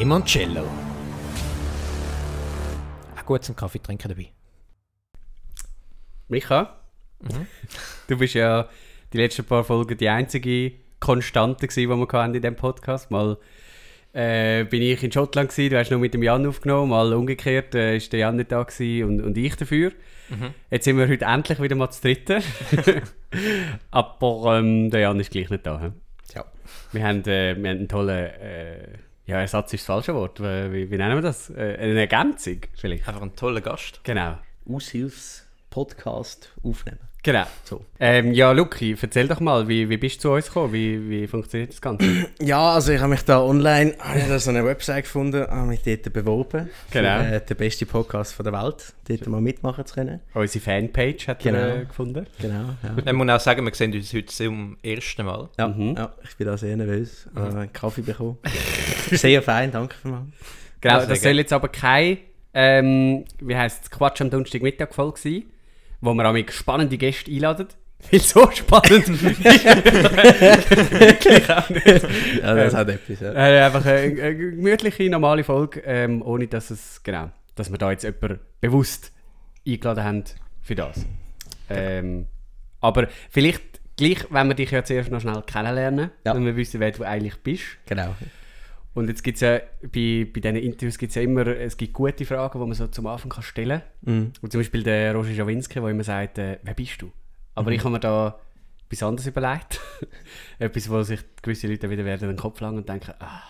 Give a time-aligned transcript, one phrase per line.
[0.00, 0.64] Limoncello.
[3.14, 4.30] Auch gut zum Kaffee trinken dabei.
[6.28, 6.80] Micha,
[8.08, 8.66] du bist ja
[9.12, 13.10] die letzten paar Folgen die einzige Konstante gewesen, die wir hatten in diesem Podcast.
[13.10, 13.36] Mal
[14.14, 17.74] äh, bin ich in Schottland gewesen, du hast noch mit dem Jan aufgenommen, mal umgekehrt
[17.74, 19.92] äh, ist der Jan nicht da gewesen und, und ich dafür.
[20.70, 22.42] Jetzt sind wir heute endlich wieder mal zu dritten.
[23.90, 25.78] Aber ähm, der Jan ist gleich nicht da.
[25.78, 25.90] He?
[26.34, 26.46] Ja.
[26.92, 28.98] Wir haben, äh, wir haben einen tollen, äh,
[29.30, 31.50] ja Ersatz ist das falsche Wort, wie, wie, nennen wir das?
[31.50, 33.06] Äh, eine Ergänzung vielleicht.
[33.08, 34.00] Einfach ein toller Gast.
[34.04, 34.38] Genau.
[34.68, 37.09] Aushilfs-Podcast aufnehmen.
[37.22, 37.44] Genau.
[37.64, 37.84] So.
[37.98, 40.72] Ähm, ja, Luki, erzähl doch mal, wie, wie bist du zu uns gekommen?
[40.72, 42.06] Wie, wie funktioniert das Ganze?
[42.40, 45.66] Ja, also ich habe mich da online, habe ich da so eine Website gefunden, habe
[45.66, 46.70] mich dort beworben.
[46.90, 47.18] Genau.
[47.22, 50.20] Für, äh, den besten Podcast von der Welt, dort mal mitmachen zu können.
[50.32, 51.58] Unsere Fanpage hat Genau.
[51.58, 52.26] er äh, gefunden.
[52.40, 52.96] Genau, ja.
[53.04, 55.50] Ich muss auch sagen, wir sehen uns heute zum ersten Mal.
[55.58, 55.96] Ja, Mhm.
[55.98, 57.28] ja ich bin da sehr nervös.
[57.30, 58.38] Ich habe einen Kaffee bekommen.
[59.10, 60.24] sehr fein, danke vielmals.
[60.80, 62.16] Genau, Ja, sehr das soll jetzt aber kein,
[62.54, 65.44] ähm, wie heisst es, Quatsch am Donnerstagmittag voll sein,
[66.00, 67.68] wo wir auch mit spannende Gäste einladen.
[68.10, 69.08] Weil so spannend
[71.00, 72.40] wirklich auch nicht.
[72.42, 73.20] Ja, das hat etwas.
[73.20, 73.32] Ja.
[73.34, 77.90] Äh, einfach eine, eine gemütliche, normale Folge, ähm, ohne dass es, genau, dass wir da
[77.90, 79.12] jetzt jemanden bewusst
[79.66, 80.24] eingeladen haben
[80.62, 81.04] für das.
[81.68, 82.26] Ähm,
[82.80, 83.62] aber vielleicht
[83.98, 86.34] gleich, wenn wir dich ja zuerst noch schnell kennenlernen, Ja.
[86.34, 87.64] wenn wir wissen, wer du eigentlich bist.
[87.86, 88.14] Genau.
[88.92, 91.92] Und jetzt gibt es ja, bei, bei diesen Interviews gibt es ja immer, es gibt
[91.92, 94.14] gute Fragen, die man so zum Anfang kann stellen kann.
[94.14, 94.32] Mhm.
[94.40, 97.12] Und zum Beispiel der Roger Schawinski, der immer sagt, äh, wer bist du?
[97.54, 98.38] Aber ich habe mir da
[98.86, 99.80] etwas anderes überlegt.
[100.58, 103.42] etwas, wo sich gewisse Leute wieder werden in den Kopf langen und denken, ah,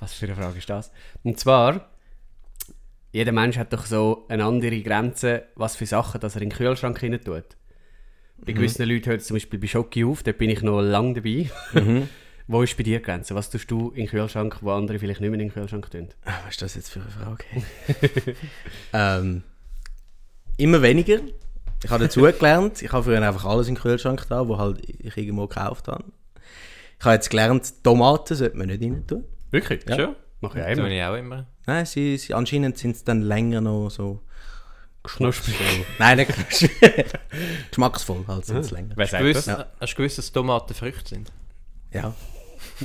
[0.00, 0.90] was für eine Frage ist das?
[1.22, 1.88] Und zwar,
[3.12, 6.56] jeder Mensch hat doch so eine andere Grenze, was für Sachen dass er in den
[6.56, 7.44] Kühlschrank rein tut.
[8.44, 11.14] Bei gewissen Leuten hört es zum Beispiel bei Schoki auf, da bin ich noch lange
[11.14, 11.48] dabei.
[12.48, 13.34] Wo ist bei dir die Grenze?
[13.34, 16.08] Was tust du in den Kühlschrank, wo andere vielleicht nicht mehr in den Kühlschrank tun?
[16.24, 17.44] Ah, Was ist das jetzt für eine Frage?
[18.92, 19.42] ähm,
[20.56, 21.20] immer weniger.
[21.84, 22.82] Ich habe dazugelernt.
[22.82, 26.04] Ich habe früher einfach alles in den Kühlschrank da, wo halt ich irgendwo gekauft habe.
[26.98, 29.24] Ich habe jetzt gelernt, Tomaten sollte man nicht rein tun.
[29.50, 29.84] Wirklich?
[29.88, 29.96] Ja.
[29.96, 30.16] Schon?
[30.40, 30.86] Mach ich Das immer.
[30.86, 31.46] tue ich auch immer.
[31.66, 34.20] Nein, sie, sie, anscheinend sind sie dann länger noch so
[35.04, 35.56] Knusprig.
[35.98, 37.06] Nein, nicht knusprig.
[37.70, 38.94] Geschmacksvoll halt sind sie länger.
[38.96, 39.46] Wer sagt Gewusst?
[39.48, 39.66] Ja.
[39.80, 41.32] Hast du gewusst, dass Tomaten Früchte sind?
[41.92, 42.14] Ja.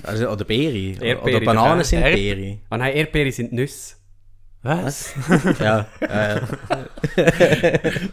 [0.03, 1.03] Also, oder Beere.
[1.03, 2.57] Erdbeere oder Bananen darf sind Erd- Beere.
[2.69, 3.95] Ah nein, Erdbeere sind Nüsse.
[4.63, 5.13] Was?
[5.59, 5.85] Ja.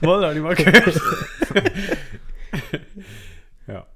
[0.01, 1.01] Mal, habe ich mal gehört.
[3.67, 3.87] ja.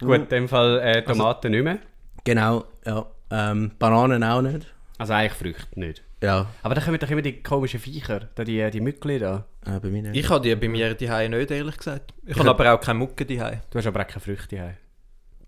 [0.00, 1.78] Gut, in dem Fall äh, Tomaten nicht mehr.
[2.24, 3.06] genau, ja.
[3.32, 4.66] Ähm, Bananen auch nicht.
[4.98, 6.02] Also eigentlich Früchte nicht.
[6.22, 9.46] Ja, Aber da kommen doch immer die komischen Viecher, da die, die Mückli da.
[9.64, 10.16] äh, bei mir nicht.
[10.16, 12.12] Ich habe die bei mir die nicht, ehrlich gesagt.
[12.26, 13.38] Ich habe aber auch keine Mucke die
[13.70, 14.74] Du hast aber auch keine Früchte hier.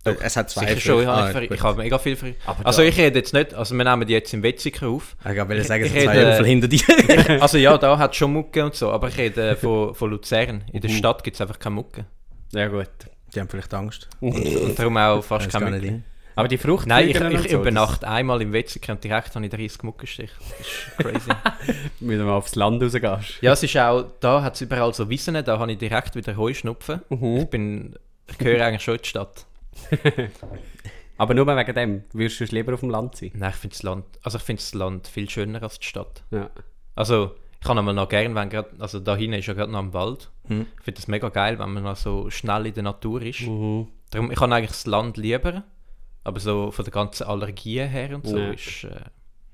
[0.05, 1.51] Äh, es hat zwei Sicher schon, ich habe, Ah, gut.
[1.53, 2.41] ich habe mega viel Früchte.
[2.47, 5.17] Aber Also da- ich rede jetzt nicht, also wir nehmen die jetzt im Wetziger auf.
[5.21, 6.83] Ich wollte sagen, es Ich sind zwei rede- Äpfel hinter dir.
[7.41, 10.65] Also ja, da hat es schon Mucke und so, aber ich rede von, von Luzern.
[10.73, 10.89] In der.
[10.89, 12.05] Stadt gibt es einfach keine Mucke.
[12.53, 12.89] Ja gut.
[13.35, 14.09] Die haben vielleicht Angst.
[14.21, 16.03] Und darum auch fast keine Mucke.
[16.35, 19.83] Aber die Frucht Nein, ich, ich übernachte einmal im Wetziger und direkt habe ich 30
[19.83, 20.31] Muckenstich.
[20.39, 21.31] Das ist crazy.
[22.01, 23.43] Wenn du mal aufs Land rausgehst.
[23.43, 26.35] ja, es ist auch, da hat es überall so Wiesen, da habe ich direkt wieder
[26.37, 27.03] Heuschnupfen.
[27.11, 27.95] Ich bin,
[28.31, 29.45] ich gehöre eigentlich schon in die Stadt.
[31.19, 32.05] Aber nur wegen dem.
[32.13, 33.31] Würdest du lieber auf dem Land sein?
[33.35, 36.25] Nein, ich finde das Land, also ich finde das Land viel schöner als die Stadt.
[36.31, 36.51] Ja.
[36.95, 39.79] Also, ich kann einmal noch gern, wenn grad, also da hinten ist ja gerade noch
[39.79, 40.31] am Wald.
[40.49, 40.67] Hm.
[40.79, 43.43] Ich finde das mega geil, wenn man noch so schnell in der Natur ist.
[43.43, 43.89] Mhm.
[44.11, 45.63] Darum, ich habe eigentlich das Land lieber,
[46.25, 48.51] aber so von den ganzen Allergien her und so Ja.
[48.51, 49.01] ist äh,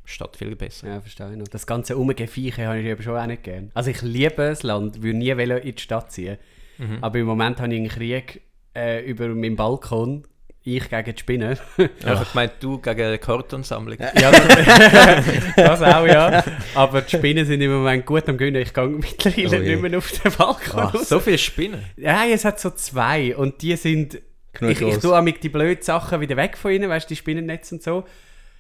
[0.04, 0.88] Stadt viel besser.
[0.88, 1.48] Ja, verstehe ich noch.
[1.48, 3.70] Das ganze Umgevieche habe ich eben schon auch nicht gern.
[3.74, 6.38] Also ich liebe das Land, würde nie wollen in die Stadt ziehen.
[6.78, 6.98] Mhm.
[7.02, 8.40] Aber im Moment habe ich einen Krieg
[8.78, 10.24] äh, über meinen Balkon.
[10.64, 11.58] Ich gegen die Spinnen.
[11.78, 11.88] Ja.
[11.98, 13.96] Ich habe gemeint, du gegen eine Kartonsammlung.
[13.98, 15.24] ja, das,
[15.56, 16.44] das auch, ja.
[16.74, 18.60] Aber die Spinnen sind im Moment gut am Gönnen.
[18.60, 21.08] Ich gehe mittlerweile Oh nicht mehr auf den Balkon Ach, raus.
[21.08, 21.84] so viele Spinnen.
[21.96, 24.20] Ja, es hat so zwei und die sind.
[24.52, 27.14] Genug Ich, ich tue auch mit die blöden Sachen wieder weg von ihnen, weißt du,
[27.14, 28.04] die Spinnennetze und so.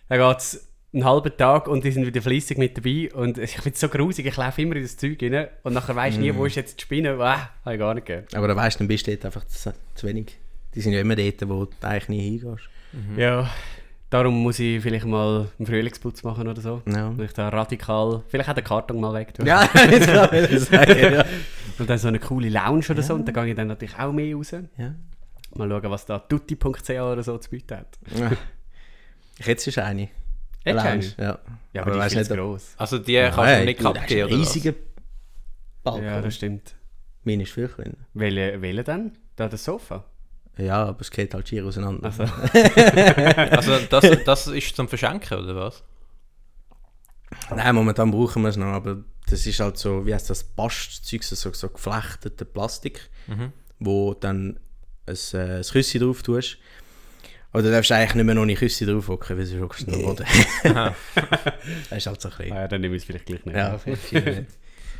[0.08, 3.10] Dann geht es einen halben Tag und die sind wieder fließig mit dabei.
[3.12, 5.94] Und ich finde es so grusig, ich laufe immer in das Zeug rein und nachher
[5.94, 7.18] weisst du nie, wo ist jetzt die Spinne.
[7.20, 8.24] Ah, habe ich gar nicht gern.
[8.34, 10.38] Aber da weißt du, dann bist du dort einfach zu, zu wenig.
[10.74, 12.68] Die sind ja immer dort, wo du eigentlich nie hingehst.
[13.16, 13.50] Ja,
[14.08, 16.82] darum muss ich vielleicht mal einen Frühlingsputz machen oder so.
[16.86, 17.14] Ja.
[17.22, 18.22] Ich da radikal.
[18.28, 19.34] Vielleicht auch den Karton mal weg.
[19.44, 20.98] Ja, jetzt kann ich sagen.
[20.98, 21.24] Ja.
[21.78, 23.14] Und dann so eine coole Lounge oder so.
[23.14, 24.52] Und dann gehe ich dann natürlich auch mehr raus.
[24.52, 24.94] Ja.
[25.54, 27.98] Mal schauen, was da tutti.ch oder so zu bieten hat.
[29.38, 30.08] Ich hätte es eine.
[30.72, 31.26] Du Lounge, eine?
[31.26, 31.38] Ja.
[31.74, 32.74] Ja, aber, die ist zu gross.
[32.76, 34.54] Also die kannst du Nein, nicht du, das ist abgeben, ein oder was?
[34.54, 34.74] riesiger
[35.82, 36.04] Balkon.
[36.04, 36.74] Ja, das stimmt.
[37.24, 37.96] Meine ist viel kleiner.
[38.14, 39.12] Welche, welche denn?
[39.36, 40.04] Da das Sofa?
[40.56, 42.04] Ja, aber es geht halt schier auseinander.
[42.06, 42.22] Also,
[43.50, 45.84] Also das, das ist zum Verschenken, oder was?
[47.54, 51.22] Nein, momentan brauchen wir es noch, aber das ist halt so, wie heißt das, Bastzeug,
[51.22, 53.10] so, so, so geflechtete Plastik,
[53.78, 54.58] wo dann
[55.06, 56.58] ein, äh, ein Küssi drauf tust.
[57.52, 60.02] Du darfst eigentlich nicht mehr noch eine Küssi drauf hocken, weil sonst hockst du noch
[60.02, 60.26] Boden.
[61.90, 62.52] Das ist halt so ein bisschen...
[62.52, 63.56] Ah, ja, dann nehme ich es vielleicht gleich nicht.
[63.56, 64.46] Ja, vielleicht nicht.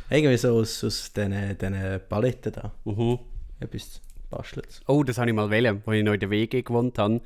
[0.09, 2.73] Irgendwie so aus, aus diesen, diesen Paletten da.
[2.85, 3.19] Mhm.
[3.59, 4.81] Etwas bastelt.
[4.87, 7.21] Oh, das habe ich mal wählen, als ich noch in der WG gewohnt habe.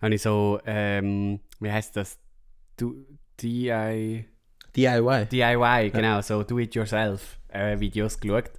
[0.00, 2.18] Habe ich so, ähm, wie heißt das?
[2.76, 2.94] Du,
[3.40, 4.24] DI,
[4.74, 5.26] DIY.
[5.30, 8.50] DIY, genau, so Do-it-yourself-Videos geschaut,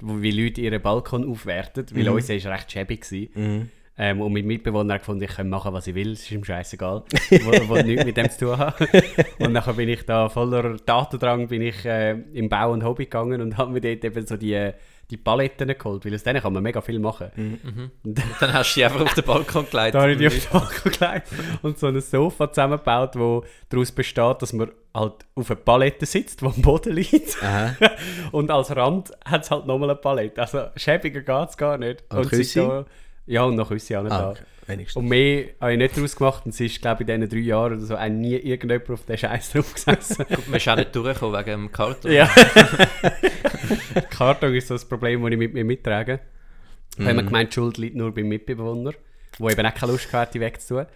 [0.00, 2.12] wo wie Leute ihren Balkon aufwerten, weil Mhm.
[2.12, 3.06] unser war recht schäbig.
[3.34, 3.70] Mhm.
[3.98, 7.02] Ähm, und mit Mitbewohnern gefunden, ich kann machen, was ich will, es ist ihm scheißegal,
[7.30, 8.76] wo, wo nichts mit dem zu tun hat.
[9.38, 13.40] Und nachher bin ich da voller Datendrang bin ich äh, im Bau und Hobby gegangen
[13.40, 14.70] und habe mir dort eben so die,
[15.08, 17.28] die Paletten geholt, weil aus denen kann man mega viel machen.
[17.36, 17.90] Mhm.
[18.04, 19.94] Und Dann hast du die einfach auf den Balkon gelegt.
[19.94, 21.28] da habe ich die auf den Balkon gelegt
[21.62, 26.42] und so ein Sofa zusammengebaut, das daraus besteht, dass man halt auf einer Palette sitzt,
[26.42, 27.38] die am Boden liegt.
[28.32, 30.40] Und als Rand hat es halt nochmal eine Palette.
[30.40, 32.02] Also schäbiger geht es gar nicht.
[32.10, 32.84] Und da-
[33.26, 34.30] Ja, und noch Küssi auch nicht Ah, da.
[34.30, 34.42] okay.
[34.68, 34.96] Wenigstens.
[35.00, 37.38] Und mehr habe ich nicht daraus gemacht und es ist, glaube ich, in diesen drei
[37.46, 40.24] Jahren oder so auch nie irgendjemand auf den Scheiß drauf gesessen.
[40.48, 42.10] Man ist auch nicht durchgekommen wegen dem Karton.
[42.10, 42.28] ja.
[44.10, 46.20] Karton ist so das Problem, das ich mit mir mittrage.
[46.96, 48.92] Ich habe immer gemeint, die Schuld liegt nur beim Mitbewohner,
[49.38, 50.86] der eben auch keine Lust hatte, die wegzutun.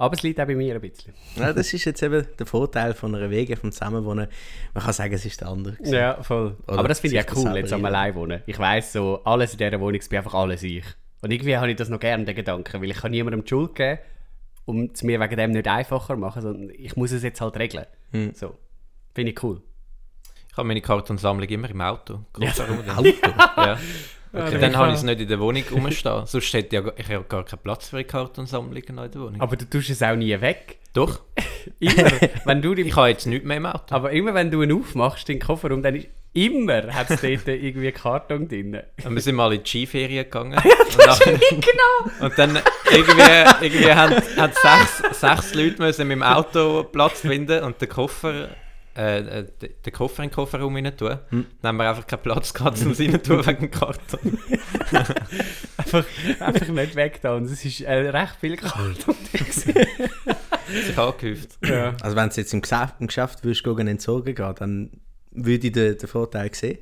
[0.00, 1.12] Aber es liegt auch bei mir ein bisschen.
[1.34, 4.28] Ja, das ist jetzt eben der Vorteil von einer Wege, vom Zusammenwohnen.
[4.72, 5.74] Man kann sagen, es ist der andere.
[5.74, 5.94] gewesen.
[5.94, 6.56] Ja, voll.
[6.68, 7.84] Oder Aber das finde ich auch cool, jetzt am.
[7.84, 8.42] Alleinwohnen.
[8.46, 10.84] Ich weiss so, alles in dieser Wohnung ist einfach alles ich.
[11.20, 13.74] Und irgendwie habe ich das noch gerne, den Gedanken, weil ich kann niemandem die Schuld
[13.74, 13.98] geben
[14.64, 17.86] und es mir wegen dem nicht einfacher machen, sondern ich muss es jetzt halt regeln.
[18.12, 18.32] Hm.
[18.34, 18.56] So.
[19.14, 19.62] Finde ich cool.
[20.50, 22.24] Ich habe meine Kartonsammlung immer im Auto.
[22.38, 22.48] Ja.
[22.48, 22.90] Kofferraum drin.
[22.90, 23.30] Auto.
[23.56, 23.78] ja.
[24.32, 24.58] Okay.
[24.60, 26.22] Dann habe ich es nicht in der Wohnung rumstehen.
[26.26, 28.04] Sonst hätte ich ja, gar- ich ja gar keinen Platz für
[28.96, 29.40] noch in der Wohnung.
[29.40, 30.78] Aber du tust es auch nie weg.
[30.92, 31.20] Doch,
[31.80, 32.10] Immer,
[32.44, 33.94] wenn du ich habe jetzt nichts mehr im Auto.
[33.94, 37.90] aber immer wenn du ihn aufmachst, den Kofferraum, dann ist immer hat es dort irgendwie
[37.92, 38.80] Karton drin.
[39.04, 40.54] Und wir sind mal in die Skiferien gegangen.
[40.54, 42.26] und, nachher- genau!
[42.26, 42.58] und dann
[42.90, 47.88] irgendwie, irgendwie haben, haben sechs, sechs Leute müssen mit dem Auto Platz finden und den
[47.88, 48.48] Koffer,
[48.98, 49.46] äh, äh,
[49.86, 51.18] den Koffer in den Kofferraum rein tun.
[51.30, 54.38] Dann haben wir einfach keinen Platz gehabt, um es rein tun wegen dem Karton.
[55.76, 56.04] Einfach,
[56.40, 57.36] einfach nicht weg da.
[57.36, 61.58] Und es ist äh, recht viel Karton sich angehäuft.
[61.64, 61.94] ja.
[62.00, 64.90] Also wenn es jetzt im Geschäft, im Geschäft würdest gehen, entsorgen gehen, dann
[65.30, 66.78] würde ich den, den Vorteil sehen.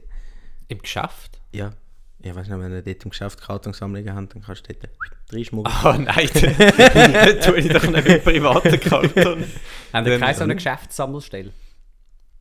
[0.69, 1.41] Im Geschäft?
[1.53, 1.73] Ja.
[2.21, 4.93] Ich weiß nicht, wenn ihr dort im Geschäft Kartonsammlungen habt, dann kannst du dort
[5.33, 5.77] reinschmuggeln.
[5.85, 9.45] Oh nein, dann tue ich doch nicht mit privaten Karton.
[9.93, 11.53] Haben wir keine so eine Geschäftssammelstelle?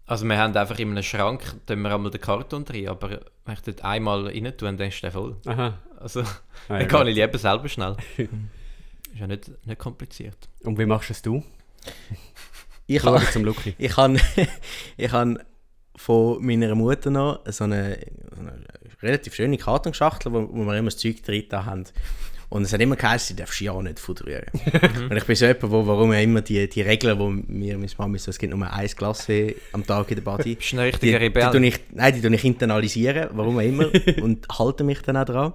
[0.07, 3.53] Also wir haben einfach in einem Schrank, tun wir einmal den Karton drin, aber wenn
[3.55, 5.35] ich dort einmal rein tue, dann ist der voll.
[5.45, 5.79] Aha.
[5.99, 6.23] Also
[6.67, 7.95] Ah, ja, dann kann ich lieber selber schnell.
[8.17, 8.29] ist
[9.19, 10.37] ja nicht, nicht kompliziert.
[10.63, 11.43] Und wie machst es du?
[12.87, 13.75] Ich habe zum Lucky.
[13.77, 14.19] ich han,
[14.97, 15.39] ich han
[15.95, 17.99] von meiner Mutter noch so eine,
[18.35, 18.63] so eine
[19.01, 21.85] relativ schöne Kartonschachtel, wo, wo wir immer das Zeug drin haben.
[22.49, 24.45] Und es hat immer geheißen, sie darfst ja nicht fotografieren.
[25.09, 27.91] Und ich bin so jemand, wo, warum ja immer die, die Regeln, wo mir meine
[27.97, 29.27] Mama so, es gibt nur ein Glas
[29.71, 30.55] am Tag in der Body.
[30.55, 31.51] Bist du ein Die, richtiger die, Rebell?
[31.51, 33.89] tue ich, nein, die tue ich internalisieren, warum auch immer,
[34.21, 35.53] und halte mich dann auch dran.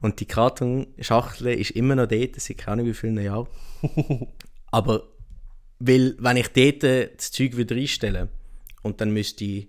[0.00, 3.48] Und die Kartonschachtel ist immer noch dort, ist keine Ahnung wie viele Jahre.
[4.70, 5.04] Aber
[5.78, 8.28] weil, wenn ich dort das Zeug wieder reinstelle
[8.82, 9.68] und dann müsste ich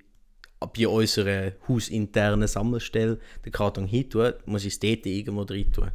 [0.60, 5.92] bei unserer hausinternen Sammelstelle den Karton hin tun, muss ich es dort irgendwo rein tun.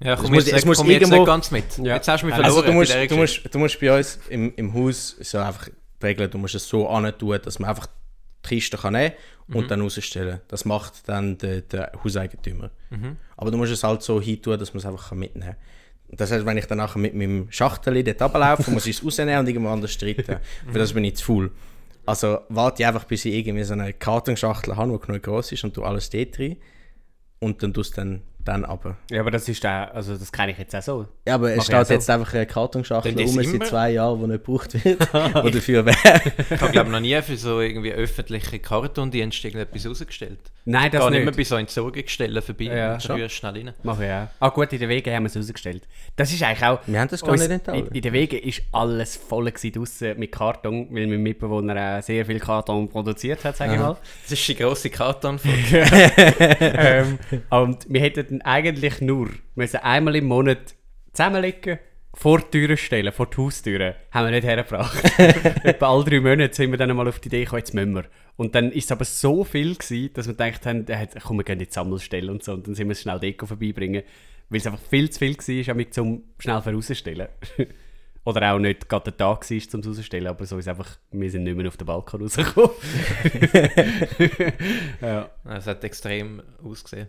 [0.00, 1.78] Ja, es komm muss- jetzt, es nicht, muss komm jetzt irgendwo- nicht ganz mit.
[1.78, 1.94] Ja.
[1.96, 2.78] Jetzt hast du mich Also, verloren.
[2.78, 5.68] Also du musst, du, musst, du musst bei uns im, im Haus so einfach
[6.02, 6.86] die Regel, du musst es so
[7.18, 9.12] tun, dass man einfach die Kiste kann nehmen
[9.48, 10.40] und dann rausstellen.
[10.48, 12.70] Das macht dann der, der Hauseigentümer.
[13.36, 15.56] Aber du musst es halt so hin tun, dass man es einfach mitnehmen kann.
[16.16, 19.38] Das heißt, wenn ich dann nachher mit meinem Schachtel dort runterlaufe, muss ich es rausnehmen
[19.38, 20.36] und irgendwo anders streiten.
[20.70, 21.50] Für das bin ich zu faul.
[22.06, 25.64] Also warte ich einfach, bis ich irgendwie so eine Kartonschachtel habe, die genug groß ist
[25.64, 26.56] und du alles dort rein.
[27.40, 28.96] Und dann tust du dann, dann runter.
[29.10, 31.06] Ja, aber das ist auch, also das kenne ich jetzt auch so.
[31.26, 31.94] Ja, aber es ich steht auch so.
[31.94, 35.00] jetzt einfach eine Kartonschachtel rum seit zwei Jahren, die nicht gebraucht wird.
[35.46, 35.96] die dafür wäre.
[36.50, 40.38] Ich habe glaube noch nie für so irgendwie öffentliche Kartondienste irgendetwas rausgestellt.
[40.66, 41.20] Nein, das Gehe nicht.
[41.22, 42.94] immer bei so Entsorgungsstellen vorbei Ja.
[42.94, 43.72] und schnell rein.
[43.82, 44.28] Mach ich auch.
[44.40, 45.86] Ah gut, in der Wege haben wir es rausgestellt.
[46.16, 46.80] Das ist eigentlich auch...
[46.86, 47.88] Wir haben das gar uns- nicht enthalten.
[47.88, 52.24] In, in der Wege ist alles voll draussen mit Karton, weil mein Mitbewohner auch sehr
[52.24, 53.96] viel Karton produziert hat, sage ich mal.
[54.22, 55.38] Das ist die grosse Karton
[56.60, 57.18] ähm,
[57.50, 60.74] und wir hätten dann eigentlich nur müssen einmal im Monat
[61.12, 61.78] zusammenlegen,
[62.12, 63.94] vor die Türen stellen, vor die Haustüren.
[64.12, 65.02] Haben wir nicht hergebracht.
[65.64, 68.04] Etwa alle drei Monate sind wir dann mal auf die Idee gekommen, jetzt müssen wir.
[68.36, 70.86] Und dann ist es aber so viel gewesen, dass wir gedacht haben,
[71.22, 72.52] komm, wir gehen in die Sammelstelle und so.
[72.52, 74.02] Und dann sind wir es schnell Deko vorbeibringen,
[74.48, 77.28] weil es einfach viel zu viel war, zum schnell vorauszustellen.
[78.24, 81.30] Oder auch nicht gerade der Tag war, um es rauszustellen, aber so ist einfach, wir
[81.30, 82.70] sind nicht mehr auf den Balkon rausgekommen.
[85.02, 87.08] ja, Es hat extrem ausgesehen.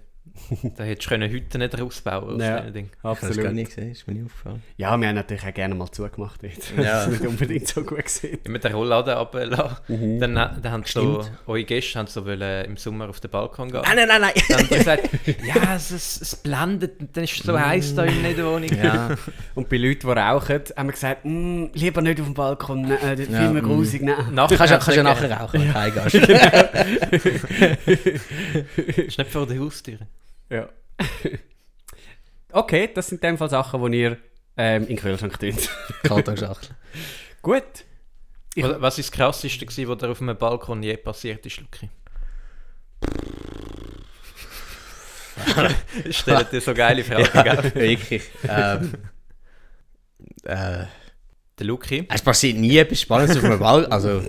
[0.78, 2.58] Da hättest du können heute nicht rausbauen aus Ja.
[2.58, 3.54] Ich habe das gar absolut.
[3.54, 4.62] nicht gesehen, ist mir nicht aufgefallen.
[4.78, 6.44] Ja, wir haben natürlich auch gerne mal zugemacht.
[6.44, 6.72] Jetzt.
[6.78, 6.84] Ja.
[7.06, 8.40] Das ist nicht unbedingt so gut gesehen.
[8.48, 9.78] Mit der Rollladen runterlassen.
[9.88, 10.20] Mhm.
[10.20, 13.82] Dann, dann haben so, eure Gäste haben so wollen, im Sommer auf den Balkon gehen.
[13.84, 14.34] Nein, nein, nein, nein!
[14.50, 15.10] Dann haben gesagt,
[15.46, 18.70] ja, es, es, es blendet, dann ist es so heiß da in der Wohnung.
[18.70, 19.16] ja,
[19.56, 22.98] Und bei Leuten, die rauchen, haben wir gesagt, «Mm, lieber nicht auf dem Balkon, nein,
[23.02, 23.66] das ist Ja, viel mehr mm.
[23.66, 24.02] grusig.
[24.02, 24.16] Nein.
[24.34, 26.12] Nachher du kannst, ja- kannst ja nachher rauchen, wenn du heimgehst.
[26.12, 27.78] gegeben.
[29.08, 29.98] ist nicht vor der Haustür.
[30.50, 30.70] Ja.
[32.52, 34.18] okay, das sind in dem Fall Sachen, die ihr
[34.58, 35.56] ähm, in den Kühlschrank tun.
[36.04, 36.76] Kaltagschachtel.
[37.42, 37.64] Gut.
[38.56, 41.60] Ich- Was, was ist das Krasseste, gewesen, was dir auf einem Balkon je passiert ist,
[41.60, 41.90] Luki?
[46.06, 47.76] Ich stelle dir so geile Fragen, gell?
[47.76, 48.24] Wirklich.
[48.48, 48.94] Ähm,
[50.44, 50.86] äh,
[51.60, 53.86] Der Luki, es passiert nie etwas Spannendes auf einem Ball.
[53.88, 54.24] Also,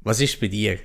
[0.00, 0.78] was ist bei dir?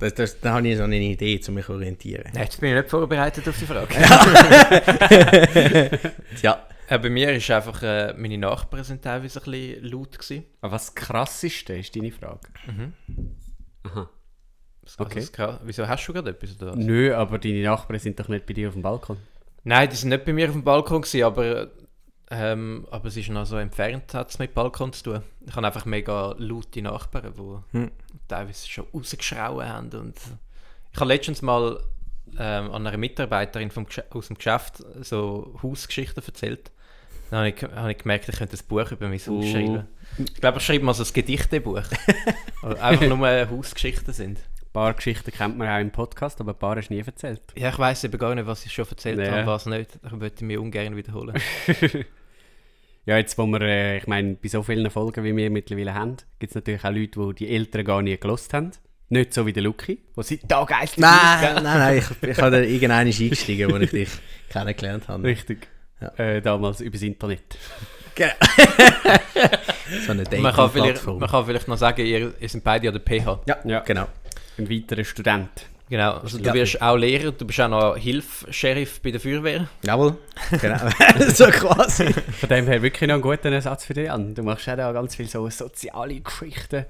[0.00, 2.24] Das, das, da habe ich so eine Idee, um mich zu orientieren.
[2.32, 3.94] Nein, jetzt bin ich nicht vorbereitet auf die Frage.
[6.42, 10.44] Ja, Äh, bei mir ist einfach, äh, meine Nachbarn sind teilweise ein bisschen laut gewesen.
[10.60, 12.40] Aber was das Krasseste ist deine Frage?
[13.84, 14.10] Aha.
[14.82, 15.24] Also Okay.
[15.32, 16.56] kann- Wieso hast du gerade etwas?
[16.60, 16.76] Oder was?
[16.84, 19.18] Nö, aber deine Nachbarn sind doch nicht bei dir auf dem Balkon.
[19.62, 21.68] Nein, die sind nicht bei mir auf dem Balkon gewesen, aber,
[22.30, 25.22] ähm, aber es ist noch so entfernt, hat es mit Balkon zu tun.
[25.46, 27.32] Ich habe einfach mega laute Nachbarn,
[27.72, 27.90] die Hm.
[28.28, 29.90] teilweise schon rausgeschrauen haben.
[29.98, 30.16] Und
[30.92, 31.80] ich habe letztens mal
[32.38, 36.70] ähm, an einer Mitarbeiterin vom aus dem Geschäft so Hausgeschichten erzählt.
[37.30, 39.42] Dann habe ich, habe ich gemerkt, ich könnte ein Buch über mein Haus Oh.
[39.42, 39.86] schreiben.
[40.18, 41.82] Ich glaube, ich schreibe mal so ein Gedichtebuch.
[42.80, 44.38] Einfach nur Hausgeschichten sind.
[44.38, 47.42] Ein paar Geschichten kennt man auch im Podcast, aber ein paar hast du nie erzählt.
[47.56, 49.30] Ja, ich weiß eben gar nicht, was ich schon erzählt Ja.
[49.32, 49.98] habe, was nicht.
[50.04, 51.40] Ich würde ich mir ungern wiederholen.
[53.06, 56.16] Ja, jetzt wo wir, äh, ich meine, bei so vielen Folgen, wie wir mittlerweile haben,
[56.38, 58.70] gibt es natürlich auch Leute, die die Eltern gar nie gelost haben.
[59.08, 62.50] Nicht so wie der Luki, der seit Tag eins nein, nein, nein, ich, ich habe
[62.52, 64.08] da irgendwann eingestiegen, als ich dich
[64.50, 65.24] kennengelernt habe.
[65.24, 65.66] Richtig.
[66.00, 66.08] Ja.
[66.16, 67.58] Äh, damals übers Internet.
[68.14, 68.30] Genau.
[70.06, 73.20] so eine Man kann, man kann vielleicht noch sagen, ihr, ihr seid beide an der
[73.20, 73.40] PH.
[73.46, 73.80] Ja, Ja.
[73.80, 74.06] genau.
[74.58, 75.48] Ein weiterer Student.
[75.90, 76.54] Genau, also du Ja.
[76.54, 79.68] wirst auch Lehrer, du bist auch noch Hilfs-Sheriff bei der Feuerwehr.
[79.84, 80.16] Jawohl,
[80.60, 80.78] genau.
[81.34, 82.12] so quasi.
[82.12, 84.34] Von dem her wirklich noch einen guten Ersatz für dich an.
[84.36, 86.86] Du machst auch da ganz viele so soziale Geschichten.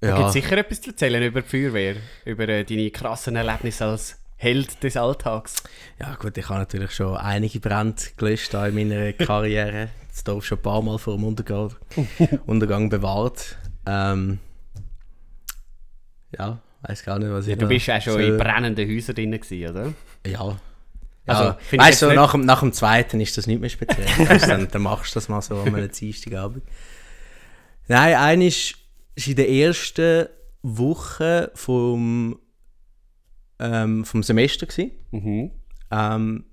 [0.00, 1.96] Da gibt es sicher etwas zu erzählen über die Feuerwehr.
[2.26, 5.62] Über äh, deine krassen Erlebnisse als Held des Alltags.
[5.98, 9.88] ja, gut, ich habe natürlich schon einige Brände gelöscht in meiner Karriere.
[10.08, 11.74] Das Dorf schon ein paar Mal vor dem Untergang,
[12.46, 13.56] Untergang bewahrt.
[13.86, 14.38] Ähm,
[16.38, 19.32] ja, weiß gar nicht, was ich Ja, du bist auch schon in brennenden Häusern drin
[19.32, 19.92] gewesen, oder?
[20.26, 20.58] Ja.
[21.26, 21.58] Also, ja.
[21.78, 24.06] weißt du, jetzt nach, dem- nach dem zweiten ist das nicht mehr speziell.
[24.28, 26.64] Weißt dann, dann machst du das mal so an einem Dienstagabend.
[27.88, 28.74] Nein, eines
[29.14, 30.26] ist in der ersten
[30.62, 32.38] Woche vom,
[33.58, 34.66] ähm, vom Semester.
[34.66, 34.92] Gewesen.
[35.10, 35.50] Mhm.
[35.90, 36.44] Ähm,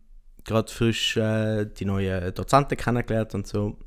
[0.44, 3.78] Gerade frisch äh, die neuen Dozenten kennengelernt und so.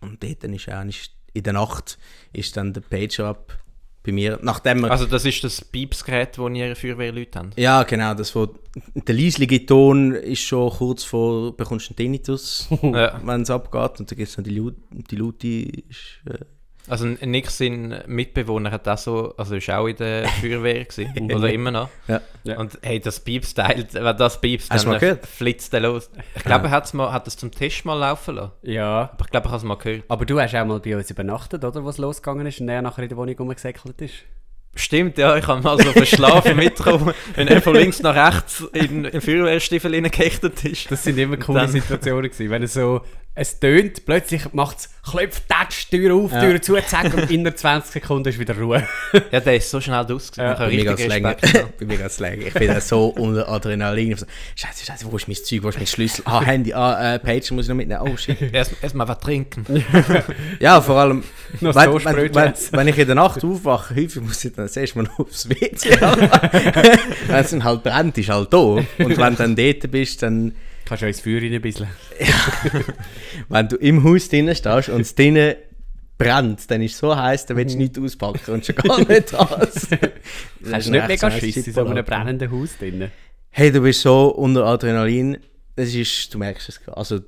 [0.00, 1.98] Und dort dann ist eigentlich in der Nacht
[2.32, 3.58] ist dann der Pager up
[4.04, 4.38] bei mir.
[4.42, 7.50] Nachdem wir Also das ist das Piepsgerät, das ihre Feuerwehrleute haben.
[7.56, 8.48] Ja, genau, das wo
[8.94, 13.20] der leislige Ton ist schon kurz vor, bekommst du einen Tinnitus, Ja.
[13.24, 14.00] wenn es abgeht.
[14.00, 14.74] Und dann gibt es noch die, Laut,
[15.10, 15.46] die Laute.
[15.48, 16.44] Ist, äh,
[16.86, 21.50] Also Nick, sein Mitbewohner, hat auch so, also ist auch in der Feuerwehr gewesen, oder
[21.50, 21.88] immer noch.
[22.08, 22.20] ja.
[22.44, 22.58] Ja.
[22.58, 26.10] Und hey, das piepst teilt, wenn das piepst, Hast dann mal flitzt der los.
[26.36, 28.52] Ich glaube, er hat's mal, hat das zum Test mal laufen lassen.
[28.62, 29.10] Ja.
[29.14, 30.04] Aber ich glaube, ich habe es mal gehört.
[30.08, 31.82] Aber du hast auch mal bei uns übernachtet, oder?
[31.86, 34.14] Was losgegangen ist und er nachher in der Wohnung rumgesäckelt ist.
[34.76, 39.04] Stimmt, ja, ich habe mal so verschlafen mitgekommen, wenn er von links nach rechts in,
[39.04, 40.90] in Feuerwehrstiefel hineingehechtet ist.
[40.90, 42.50] Das sind immer coole Dann- Situationen gewesen.
[42.50, 43.00] Wenn es so,
[43.36, 46.40] es tönt, plötzlich macht es, klopft, tätscht, Tür auf, Ja.
[46.40, 48.86] Tür zu, zack, und innerhalb 20 Sekunden ist wieder Ruhe.
[49.32, 50.30] Ja, der ist so schnell draus.
[50.30, 50.46] gewesen.
[50.46, 51.36] Ja, Bei mir geht's länger.
[51.78, 52.46] Bei mir.
[52.46, 54.16] Ich bin da so unter Adrenalin.
[54.16, 56.22] So, Scheiße, Scheiße, wo ist mein Zeug, wo ist mein Schlüssel?
[56.26, 58.02] Ah, Handy, ah, äh, Pager muss ich noch mitnehmen.
[58.02, 58.40] Oh, shit.
[58.52, 59.64] Erst, erst was trinken.
[60.60, 61.24] Ja, vor allem,
[61.60, 64.68] Noch wenn, so wenn, wenn, wenn ich in der Nacht aufwache, häufig muss ich dann
[64.68, 65.90] zuerst mal aufs WC.
[67.26, 68.58] wenn es dann halt brennt, ist halt da.
[68.58, 71.88] Und wenn du dann dort bist, dann, Kannst du Feuer rein ein bisschen.
[73.48, 75.54] wenn du im Haus drinnen stehst und es drinnen
[76.18, 79.10] brennt, dann ist es so heiß, dann willst du nicht auspacken und schon gar nicht
[79.32, 79.88] das.
[80.70, 83.10] Hast du nicht mega Schiss in so einem brennenden Haus drin?
[83.50, 85.38] Hey, du bist so unter Adrenalin,
[85.76, 87.20] das ist, du merkst es, also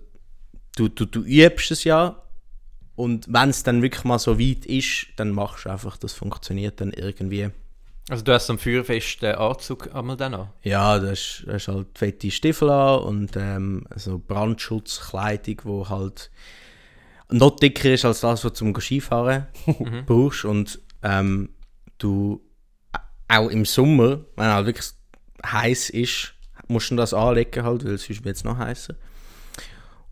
[0.77, 2.23] du, du, du übst es ja
[2.95, 6.81] und wenn es dann wirklich mal so weit ist, dann machst du einfach, das funktioniert
[6.81, 7.51] dann irgendwie.
[8.09, 10.49] Also du hast so einen feuerfesten Anzug einmal dann an.
[10.63, 16.31] Ja, das ist, das ist halt fette Stiefel an und ähm, so Brandschutzkleidung, wo halt
[17.31, 19.47] noch dicker ist als das, was du zum Skifahren
[20.07, 20.45] brauchst.
[20.45, 21.51] Und ähm,
[21.99, 22.41] du
[23.29, 24.87] auch im Sommer, wenn halt wirklich
[25.45, 26.35] heiß ist,
[26.69, 28.95] musst du das anlegen halt, weil sonst wird es noch heißer.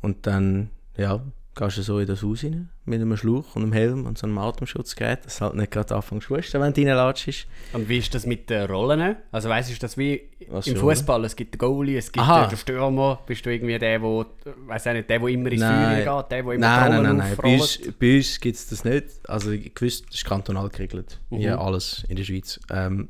[0.00, 1.20] Und dann, ja,
[1.54, 4.26] gehst du so in das Haus rein, mit einem Schlauch und einem Helm und so
[4.26, 7.46] einem Atemschutzgerät, dass du halt nicht gerade anfängst zu husten, wenn du reinlatschst.
[7.72, 9.16] Und wie ist das mit den Rollen?
[9.30, 11.24] Also weißt du, ist das wie Was im Fußball?
[11.24, 12.46] Es gibt den Goalie, es gibt Aha.
[12.46, 13.20] den Stürmer.
[13.26, 14.26] Bist du irgendwie der, wo,
[14.66, 15.62] weiß auch nicht, der, wo immer ins.
[15.62, 17.36] Feuer geht, der, wo immer Nein, die nein, Rollen nein, nein.
[17.36, 19.06] Bei uns, bei uns gibt es das nicht.
[19.28, 21.20] Also ich gewusst, das ist kantonal geregelt.
[21.30, 22.60] Hier alles in der Schweiz.
[22.70, 23.08] Ähm,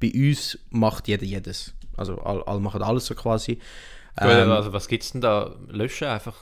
[0.00, 1.74] bei uns macht jeder jedes.
[1.96, 3.54] Also alle, alle machen alles so quasi.
[3.54, 5.54] Gut, Ähm, also was gibt es denn da?
[5.68, 6.34] Löschen einfach.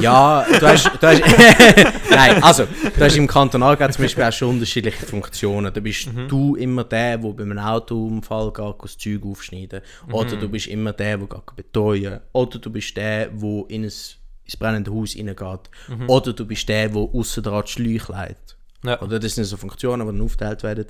[0.00, 1.22] Ja, du hast, du hast
[2.10, 5.72] Nein, also, du hast im Kantonal gibt zum Beispiel auch schon unterschiedliche Funktionen.
[5.72, 9.82] Da bist du immer der, der bei einem Autounfall geht, das Zeug aufschneiden.
[10.10, 12.20] Oder du bist immer der, der geht betreuen.
[12.32, 15.70] Oder du bist der, der in ein, ins brennende Haus reingeht.
[16.06, 18.56] Oder du bist der, der aussen dran die Schläuche leitet.
[18.84, 19.00] Ja.
[19.00, 20.86] Oder das sind so Funktionen, die dann aufgeteilt werden.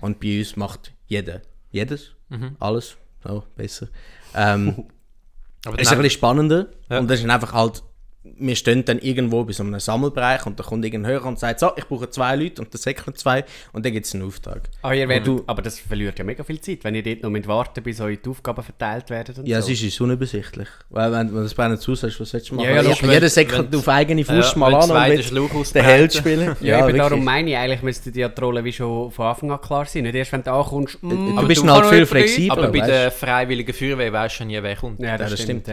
[0.00, 2.12] Und bei uns macht jeder jedes,
[2.58, 3.88] alles, so besser.
[4.34, 4.86] Ähm,
[5.64, 6.66] Aber es ist ein bisschen spannender.
[6.88, 7.00] Ja.
[7.00, 7.82] Und das ist einfach halt,
[8.22, 11.58] wir stehen dann irgendwo bei so einem Sammelbereich und da kommt irgendein Hörer und sagt,
[11.58, 14.68] so, ich brauche zwei Leute und dann säckeln zwei und dann gibt es einen Auftrag.
[14.82, 17.30] Aber, ihr werdet, du- aber das verliert ja mega viel Zeit, wenn ihr dort noch
[17.30, 19.72] mit warten bis eure Aufgaben verteilt werden und Ja, so.
[19.72, 20.68] es ist unübersichtlich.
[20.90, 22.66] Weil wenn, wenn du das brennend zu hast, was sollst du machen?
[22.68, 25.82] Ja, ja, Ja, jeder säckelt auf eigene Faust Ja, mal an und will den.
[25.82, 26.56] Held spielen.
[26.60, 29.60] Ja, eben darum meine ich, eigentlich müssten die ja Rollen wie schon von Anfang an
[29.62, 30.02] klar sein.
[30.02, 32.52] Nicht erst, wenn du ankommst, mm, du bist kann dann halt noch viel flexibler.
[32.58, 35.00] Aber bei weißt der Freiwilligen Feuerwehr weisst du ja nie, wer kommt.
[35.00, 35.66] Ja, Ja, das, das stimmt.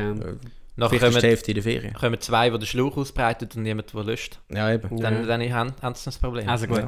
[0.78, 0.86] Ja.
[0.86, 1.94] Nachher Vielleicht ist die kommen, Hälfte in der Ferien.
[1.94, 4.40] kommen zwei, die den Schlauch ausbreiten und niemand, der löscht.
[4.50, 5.00] Ja, eben.
[5.02, 6.48] Dann, dann haben, haben sie das Problem.
[6.48, 6.84] Also gut.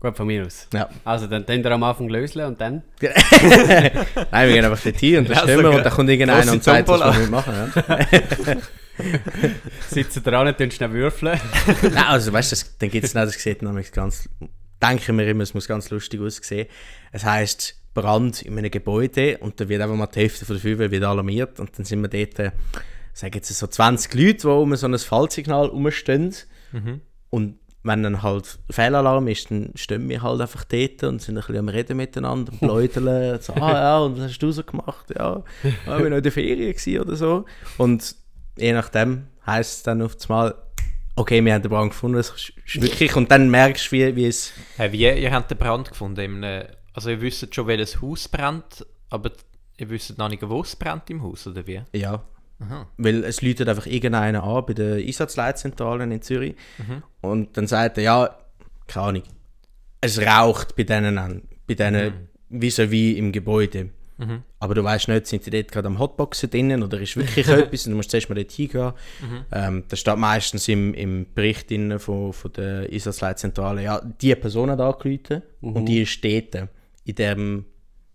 [0.00, 0.66] Gut von mir aus.
[0.74, 0.88] Ja.
[1.04, 2.82] Also dann, dann am Anfang lösen und dann...
[3.00, 5.74] Nein, wir gehen einfach dort hin und dann Ja, wir gut.
[5.76, 7.72] und dann kommt irgendeiner und sagt, was wir machen.
[7.88, 8.56] Ja.
[9.88, 11.40] Sitzen dran, tun schnell würfeln.
[11.82, 14.28] Nein, also weißt du, dann gibt es noch, das sieht nämlich ganz,
[14.82, 16.68] denke mir immer, es muss ganz lustig aussehen.
[17.12, 20.62] Es heisst Brand in einem Gebäude und da wird einfach mal die Hälfte von der
[20.62, 22.52] Feuerwehr wird alarmiert und dann sind wir dort,
[23.14, 26.34] sagen jetzt so 20 Leute, die um so ein Fallsignal rumstehen
[27.30, 31.40] und wenn dann halt Fehlalarm ist, dann stehen wir halt einfach dort und sind ein
[31.40, 33.40] bisschen am Reden miteinander und läuteln.
[33.40, 35.06] so, ah ja, und was hast du so gemacht?
[35.16, 37.44] Ja, ah, ich war noch in der Ferien oder so.
[37.76, 38.16] Und
[38.56, 40.54] je nachdem heisst es dann auf einmal,
[41.14, 44.26] okay, wir haben den Brand gefunden, das ist wirklich, und dann merkst du, wie, wie
[44.26, 44.52] es...
[44.76, 46.42] Hey, wie, ihr habt den Brand gefunden?
[46.94, 49.30] Also ihr wisst schon, welches Haus brennt, aber
[49.76, 51.82] ihr wisst noch nicht, wo es brennt im Haus, oder wie?
[51.92, 52.24] Ja.
[52.60, 52.86] Aha.
[52.96, 56.54] Weil es läutet einfach irgendeiner an bei der Einsatzleitzentralen in Zürich.
[57.20, 58.38] Und dann sagt er, ja,
[58.86, 59.22] keine Ahnung,
[60.00, 63.90] es raucht bei denen an, bei denen vis-à-vis im Gebäude.
[64.60, 67.86] Aber du weißt nicht, sind die dort gerade am Hotboxen drinnen oder ist wirklich etwas
[67.86, 68.92] und du musst zuerst mal dort hingehen.
[69.50, 74.70] Ähm, da steht meistens im, im Bericht drinnen von, von der Einsatzleitzentrale, ja, die Person
[74.70, 76.68] hat angerufen und die ist dort
[77.04, 77.64] in dem,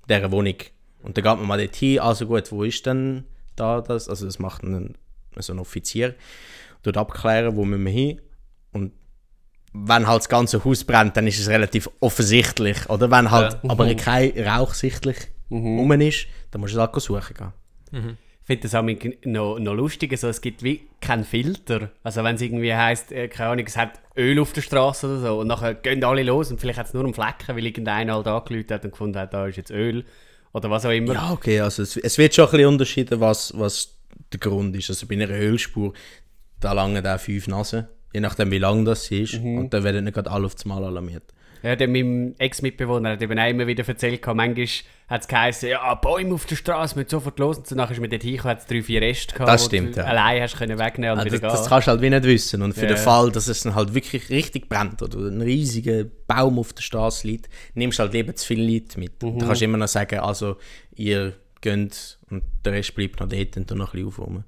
[0.08, 0.56] dieser Wohnung.
[1.04, 3.25] Und dann geht man mal dort hin, also gut, wo ist denn
[3.60, 4.10] da das?
[4.10, 4.98] Also das macht ein,
[5.38, 6.15] so ein Offizier,
[6.84, 8.22] dort abklären, wo müssen wir hin.
[8.72, 8.93] Und
[9.74, 12.89] wenn halt das ganze Haus brennt, dann ist es relativ offensichtlich.
[12.89, 15.17] Oder wenn halt aber kein Rauch sichtlich
[15.52, 17.54] rum ist, dann musst du es halt suchen gehen.
[18.41, 18.84] Ich finde das auch
[19.26, 21.91] noch, noch lustig, also es gibt wie keinen Filter.
[22.02, 25.19] Also wenn es irgendwie heisst, äh, keine Ahnung, es hat Öl auf der Straße oder
[25.19, 28.15] so und nachher gehen alle los und vielleicht hat es nur einen Flecken, weil irgendeiner
[28.15, 30.04] halt angelüht hat und gefunden hat, da ist jetzt Öl
[30.54, 31.14] oder was auch immer.
[31.14, 33.98] Ja, okay, also es, es wird schon ein bisschen unterschieden, was, was
[34.32, 34.90] der Grund ist.
[34.90, 35.94] Also bei einer Ölspur,
[36.60, 39.36] da langen auch fünf Nasen, je nachdem wie lang das ist.
[39.36, 41.34] Und dann werden nicht gerade alle auf das Mal alarmiert.
[41.62, 44.67] Ja, der mein Ex-Mitbewohner hat eben auch immer wieder erzählt, manchmal
[45.08, 47.58] hat es geheißen, ja, Bäume auf der Straße, müssen sofort los.
[47.58, 50.00] Und nachher ist man dort hingekommen, hat es drei, vier Reste gehabt, Das stimmt, du
[50.02, 50.06] ja.
[50.06, 51.50] allein hast können wegnehmen und Ah, wieder das, gehen.
[51.62, 52.62] das kannst du halt wie nicht wissen.
[52.62, 53.04] Und für Ja, den ja.
[53.04, 57.28] Fall, dass es dann halt wirklich richtig brennt oder ein riesiger Baum auf der Straße
[57.28, 59.22] liegt, nimmst du halt lieber zu viele Leute mit.
[59.24, 59.39] Mhm.
[59.39, 60.58] Da kannst du immer noch sagen, also
[60.95, 64.43] ihr geht und der Rest bleibt noch dort und dann noch ein bisschen aufräumen.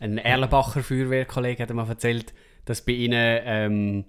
[0.00, 2.32] Ein Erlenbacher Feuerwehrkollege hat mir erzählt,
[2.64, 4.04] dass bei ihnen, ähm,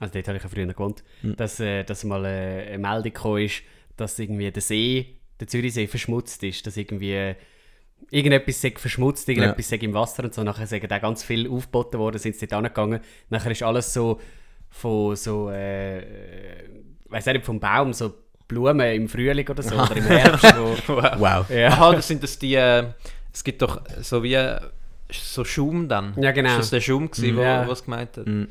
[0.00, 3.44] also dort habe ich ja früher gewohnt, dass, äh, dass mal äh, eine Meldung gekommen
[3.44, 3.62] ist,
[3.96, 7.34] dass irgendwie der See, der Zürichsee verschmutzt ist, dass irgendwie äh,
[8.10, 10.42] irgendetwas sei verschmutzt, irgendetwas sei im Wasser und so.
[10.42, 13.00] Nachher sind da ganz viel aufgeboten worden, sind sie dort angegangen.
[13.28, 14.20] Nachher ist alles so
[14.70, 16.02] von so, äh,
[17.08, 18.14] weiß nicht, vom Baum, so
[18.48, 20.54] Blumen im Frühling oder so, oder im Herbst.
[20.56, 21.48] Wo, Wow.
[21.50, 21.68] ja.
[21.68, 22.54] Aha, das sind das die.
[22.54, 22.84] Äh,
[23.32, 24.36] es gibt doch so wie
[25.12, 26.14] so Schaum dann.
[26.20, 26.50] Ja, genau.
[26.50, 27.68] Ist das der Schaum, gewesen, wo Ja.
[27.68, 28.26] was gemeint hat?
[28.26, 28.48] Mhm.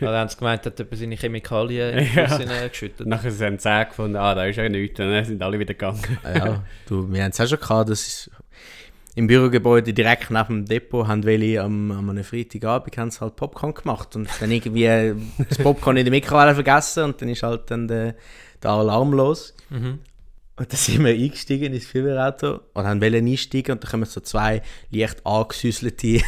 [0.00, 2.26] Weil haben sie gemeint, hat etwas seine Chemikalien in Ja.
[2.26, 3.06] Fluss hineingeschüttet.
[3.06, 4.98] Nachher haben sie auch gefunden, ah, da ist ja nichts.
[5.00, 6.00] Und dann sind alle wieder gegangen.
[6.24, 8.30] ja, du, wir haben es auch schon gehabt, das ist,
[9.14, 13.36] im Bürogebäude direkt neben dem Depot haben welche am, am einem Freitagabend haben sie halt
[13.36, 15.14] Popcorn gemacht und dann irgendwie äh,
[15.48, 18.14] das Popcorn in der Mikrowelle vergessen und dann ist halt dann der,
[18.62, 19.54] der Alarm los.
[19.68, 19.98] Mhm.
[20.56, 24.20] Und dann sind wir eingestiegen ins Feuerwehrauto und haben wollen einsteigen und dann kommen so
[24.20, 26.20] zwei leicht angesüsselte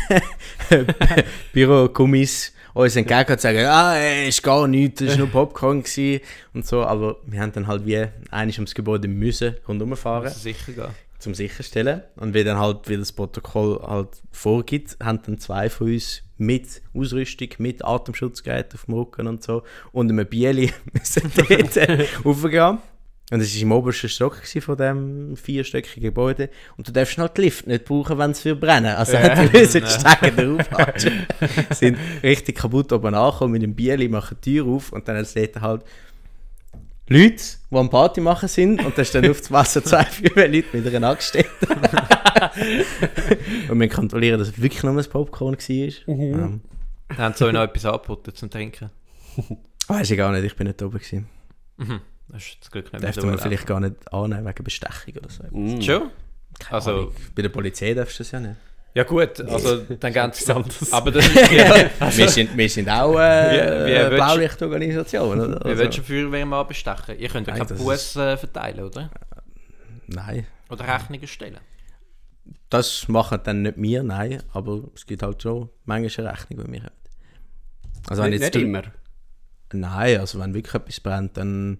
[1.52, 6.20] Bürogummis uns entgegen und sagen, ah, ey, ist gar nichts, das war nur Popcorn gewesen
[6.54, 10.40] und so, aber wir haben dann halt wie eigentlich ums Gebäude müssen rundherum fahren Also
[10.40, 10.88] sicher gehen.
[11.18, 12.02] zum sicherstellen.
[12.16, 16.82] Und wie dann halt, wie das Protokoll halt vorgibt, haben dann zwei von uns mit
[16.94, 21.78] Ausrüstung, mit Atemschutzgerät auf dem Rücken und so und einem Bieli müssen dort
[22.24, 22.78] raufgehen.
[23.32, 26.50] Und es war im obersten Stock von diesem vierstöckigen Gebäude.
[26.76, 28.94] Und du darfst halt die Lift nicht brauchen, wenn es für brennen.
[28.94, 29.34] Also ja.
[29.46, 30.66] die müssen die Stege drauf
[31.70, 35.22] sind richtig kaputt oben angekommen mit dem Bieli, machen die Tür auf und dann hat
[35.22, 35.82] es dort halt
[37.08, 40.66] Leute, die am Party machen sind und dann stehen auf das Wasser zwei, vier Leute
[40.74, 41.34] mit einer Axt
[43.70, 45.62] Und wir kontrollieren, dass es wirklich nur ein Popcorn war.
[46.06, 46.60] Ähm,
[47.08, 48.90] Dann haben sie noch etwas angeboten zum Trinken.
[49.88, 51.28] weiß ich gar nicht, ich bin nicht oben gewesen.
[51.78, 52.00] Mhm.
[52.28, 54.64] Das ist zum Glück nicht Darfst mehr du so mir vielleicht gar nicht annehmen wegen
[54.64, 55.42] Bestechung oder so.
[55.50, 55.80] Mm.
[55.82, 56.10] Schon?
[56.70, 57.12] Also, Ahnung.
[57.34, 58.56] Bei der Polizei darfst du das ja nicht.
[58.94, 60.92] ja gut, also dann ganz anderes.
[60.92, 65.60] Aber das, ja, wir, sind, wir sind auch äh, Wie- wie Blaulichtorganisation, oder?
[65.60, 67.18] wie Also, willst du Feuerwehrmann bestechen?
[67.18, 69.10] Ihr könnt ja keinen das Bus äh, verteilen, oder?
[70.06, 71.58] nein, Oder Rechnungen stellen.
[72.70, 76.72] das machen dann nicht wir, nein, aber es gibt halt schon manchmal eine Rechnung, die
[76.72, 76.90] wir haben.
[78.08, 78.82] Also wenn nicht, jetzt nicht immer.
[79.74, 81.78] Nein, also wenn wirklich etwas brennt, dann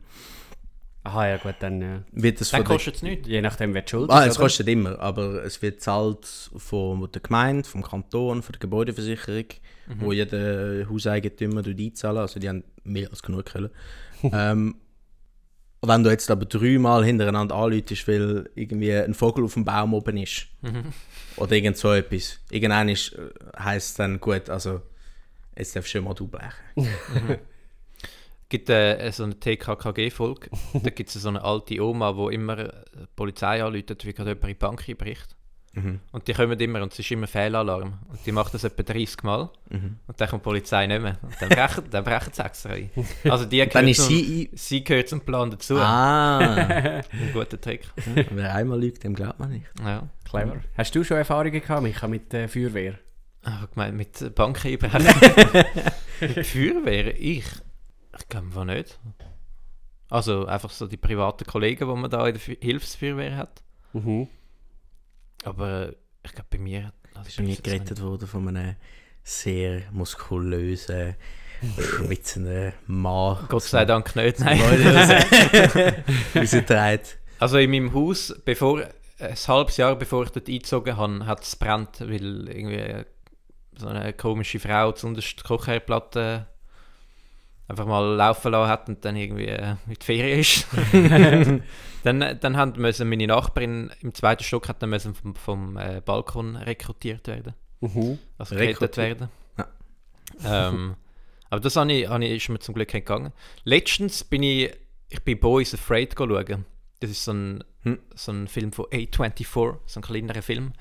[1.04, 3.26] Aha, ja gut, dann äh, wird es Dann kostet es nichts.
[3.26, 4.32] je nachdem, wer schuld Ah, ist.
[4.32, 4.44] es oder?
[4.44, 6.26] kostet immer, aber es wird zahlt
[6.56, 9.46] von der Gemeinde, vom Kanton, von der Gebäudeversicherung,
[9.98, 13.72] wo jeder Hauseigentümer einzahlen, also die haben mehr als genug Kohle.
[14.22, 14.76] ähm,
[15.84, 20.16] wenn du jetzt aber dreimal hintereinander anläutest, weil irgendwie ein Vogel auf dem Baum oben
[20.18, 20.46] ist,
[21.36, 24.80] oder irgend so etwas, irgendwann ist, äh, heisst es dann, gut, also
[25.58, 26.54] jetzt darfst du schon mal du blechen.
[28.52, 30.50] gibt äh, so eine TKKG-Folge.
[30.74, 34.30] da gibt es so eine alte Oma, die immer äh, die Polizei anruft, wie gerade
[34.30, 35.36] jemand in die Bank einbricht.
[35.72, 36.00] Mhm.
[36.12, 38.00] Und die kommen immer und es ist immer Fehlalarm.
[38.10, 39.48] Und die macht das etwa 30 Mal.
[39.70, 39.96] Mhm.
[40.06, 41.16] Und dann kommt die Polizei nicht mehr.
[41.22, 42.90] Und dann brechen, dann brechen sie extra ein.
[43.24, 44.50] Also die Dann gehört ist zum, sie...
[44.52, 45.78] sie gehört zum Plan dazu.
[45.78, 47.88] Ah, Ein guter Trick.
[48.32, 49.66] wer einmal lügt, dem glaubt man nicht.
[49.82, 50.10] Ja.
[50.28, 50.60] Clever.
[50.76, 52.98] Hast du schon Erfahrungen gehabt, Micha, mit äh, Feuerwehr?
[53.44, 55.64] Ah, ich meine, mit Banken einbrechen.
[56.44, 57.18] Feuerwehr?
[57.18, 57.46] Ich?
[58.32, 58.98] Ich glaube nicht.
[60.08, 63.62] Also einfach so die privaten Kollegen, die man da in der Hilfsfeuerwehr hat.
[63.92, 64.28] Mhm.
[65.44, 65.92] Aber
[66.22, 66.92] ich glaube bei mir...
[67.14, 68.76] Also ist nie jetzt gerettet worden von einem
[69.22, 71.14] sehr muskulösen,
[71.78, 73.44] schwitzenden Mann.
[73.48, 74.60] Gott sei Dank nicht, nein.
[76.34, 77.00] Rausgetragen.
[77.38, 78.84] Also in meinem Haus, bevor,
[79.18, 83.04] ein halbes Jahr bevor ich dort eingezogen habe, hat es brennt, weil irgendwie
[83.76, 86.46] so eine komische Frau zuunterst die Kochherdplatte
[87.72, 90.66] einfach mal laufen lassen hat und dann irgendwie äh, in die Ferien ist.
[92.04, 96.00] dann, dann haben müssen meine Nachbarin im zweiten Stock hat dann müssen vom, vom äh,
[96.04, 97.54] Balkon rekrutiert werden.
[97.80, 98.18] Mhm.
[98.38, 99.28] Also gerettet werden.
[99.58, 100.68] Ja.
[100.68, 100.94] Ähm,
[101.50, 103.32] aber das habe ich, habe ich, ist mir zum Glück nicht gegangen.
[103.64, 104.70] Letztens bin ich,
[105.08, 106.64] ich bin Boys Afraid schauen.
[107.00, 107.98] Das ist so ein, Hm.
[108.14, 110.72] so ein Film von A24, so ein kleinerer Film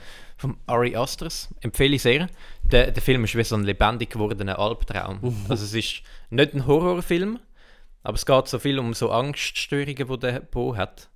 [0.41, 1.49] von Ari Asters.
[1.61, 2.27] Empfehle ich sehr.
[2.63, 5.19] Der, der Film ist wie so ein lebendig gewordener Albtraum.
[5.47, 6.01] Also es ist
[6.31, 7.39] nicht ein Horrorfilm,
[8.01, 11.09] aber es geht so viel um so Angststörungen, die der Bo hat.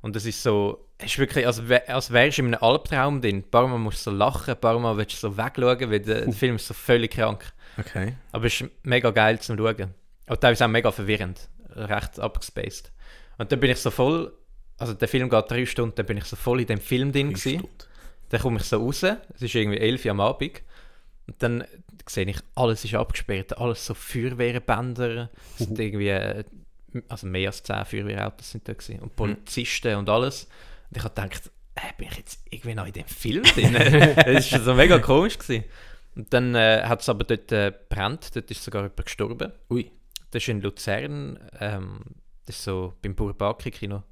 [0.00, 3.22] Und es ist so, es ist wirklich, als, wär, als wärst du in einem Albtraum
[3.22, 3.36] drin.
[3.36, 6.00] Ein paar Mal musst du so lachen, ein paar Mal willst du so wegschauen, weil
[6.00, 7.52] der, der Film ist so völlig krank.
[7.78, 8.16] Okay.
[8.32, 9.94] Aber es ist mega geil zum Schauen.
[10.26, 11.48] Und teilweise auch mega verwirrend.
[11.76, 12.90] Recht abgespaced.
[13.38, 14.32] Und dann bin ich so voll,
[14.78, 17.32] also der Film geht drei Stunden, dann bin ich so voll in dem Film drin
[17.32, 17.66] gewesen.
[18.28, 20.62] Dann komme ich so raus, es ist irgendwie 11 Uhr am Abend.
[21.26, 21.64] Und dann
[22.06, 25.30] sehe ich, alles ist abgesperrt, alles so Feuerwehrbänder.
[25.58, 26.44] Es sind irgendwie, äh,
[27.08, 29.00] also mehr als 10 Feuerwehrautos sind da gewesen.
[29.00, 30.44] Und Polizisten und alles.
[30.90, 33.72] Und ich habe gedacht, äh, bin ich jetzt irgendwie noch in dem Film drin?
[34.16, 35.38] das war so mega komisch.
[35.38, 35.64] Gewesen.
[36.14, 39.52] Und dann äh, hat es aber dort äh, brennt, dort ist sogar jemand gestorben.
[39.70, 39.90] Ui.
[40.30, 42.00] Das ist in Luzern, ähm,
[42.46, 44.02] das ist so beim Burbaki-Kino.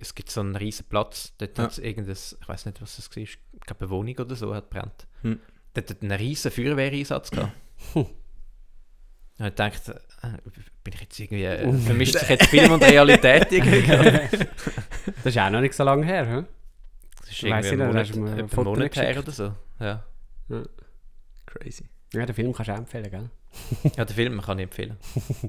[0.00, 1.64] Es gibt so einen riesen Platz, dort Ja.
[1.64, 4.54] hat es irgendein, ich weiß nicht, was das war, ich glaube eine Wohnung oder so
[4.54, 5.06] hat brennt.
[5.22, 5.40] Hm.
[5.74, 7.52] Dort hat einen riesen Feuerwehreinsatz gehabt.
[7.94, 8.06] Und
[9.46, 10.38] ich dachte, äh,
[10.82, 13.82] bin ich jetzt irgendwie, äh, vermischt sich jetzt Film und Realität irgendwie?
[15.22, 16.44] Das ist auch noch nicht so lange her, hä?
[17.20, 19.32] Das ist Weiss irgendwie ich ein nicht, Monat, hast du mir ein Monat her oder
[19.32, 19.54] so.
[19.80, 20.04] Ja.
[21.46, 21.88] Crazy.
[22.14, 23.30] Ja, den Film kannst du auch empfehlen, gell?
[23.96, 24.96] ja, den Film kann ich empfehlen.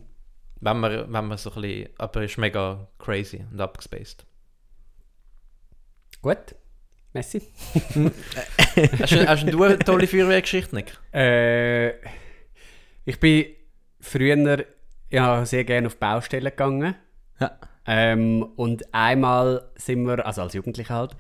[0.62, 4.26] wenn, man, wenn man so ein bisschen, aber er ist mega crazy und abgespaced.
[6.22, 6.56] Gut.
[7.14, 7.42] Messi.
[9.00, 10.98] Hast du, hast du eine tolle Feuerwehrgeschichte, Nick?
[11.12, 11.90] Äh,
[13.04, 13.48] ich bin
[14.00, 14.66] früher
[15.10, 16.96] ja, sehr gerne auf Baustellen gegangen.
[17.40, 17.60] Ja.
[17.88, 21.18] Ähm, und einmal sind wir, also als Jugendlicher halt,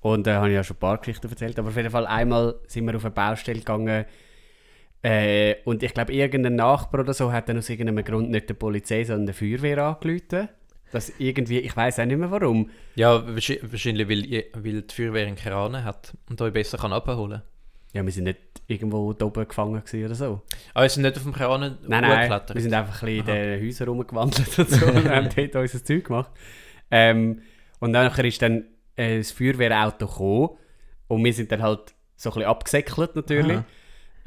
[0.00, 2.06] und da äh, habe ich ja schon ein paar Geschichten erzählt, aber auf jeden Fall
[2.06, 4.04] einmal sind wir auf eine Baustelle gegangen
[5.02, 8.54] äh, und ich glaube, irgendein Nachbar oder so hat dann aus irgendeinem Grund nicht die
[8.54, 10.48] Polizei, sondern die Feuerwehr angerufen.
[10.90, 12.70] Das irgendwie, ich weiß auch nicht mehr warum.
[12.94, 17.42] Ja, wahrscheinlich, weil, weil die Feuerwehr einen Kran hat und euch besser kann abholen
[17.92, 20.42] Ja, wir sind nicht irgendwo da oben gefangen oder so.
[20.74, 23.26] Ah, ihr seid nicht auf dem Kran Nein, nein, wir sind einfach ein bisschen in
[23.26, 26.30] den Häusern rumgewandelt und so und haben dort unser Zeug gemacht.
[26.90, 27.42] Ähm,
[27.80, 28.64] und dann ist dann
[28.96, 30.48] äh, das Feuerwehrauto gekommen
[31.08, 33.58] und wir sind dann halt so ein bisschen abgesäckelt natürlich.
[33.58, 33.64] Aha.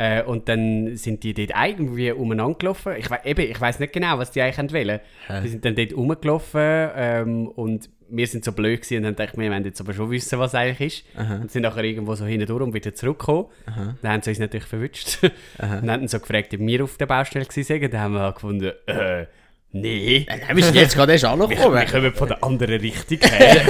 [0.02, 2.94] Äh, und dann sind die dort irgendwie umeinander gelaufen.
[2.98, 5.00] Ich, eben, ich weiß nicht genau, was die eigentlich wollen.
[5.28, 5.42] Hä?
[5.44, 9.40] Die sind dann dort rumgelaufen ähm, und wir sind so blöd gewesen und dann dachten
[9.40, 11.18] wir, wollen jetzt aber schon wissen, was eigentlich ist.
[11.18, 11.36] Aha.
[11.36, 13.46] Und sind nachher irgendwo so hindurch und wieder zurückgekommen.
[13.68, 13.96] Aha.
[14.02, 15.20] Dann haben sie uns natürlich verwünscht.
[15.22, 17.92] Und haben so gefragt, ob wir auf der Baustelle waren.
[17.92, 19.28] Dann haben wir halt gefunden, äh,
[19.72, 20.26] nee.
[20.30, 21.76] Ja, wir sind jetzt gerade erst Wir, angekommen.
[21.76, 23.62] wir kommen von der anderen Richtung her.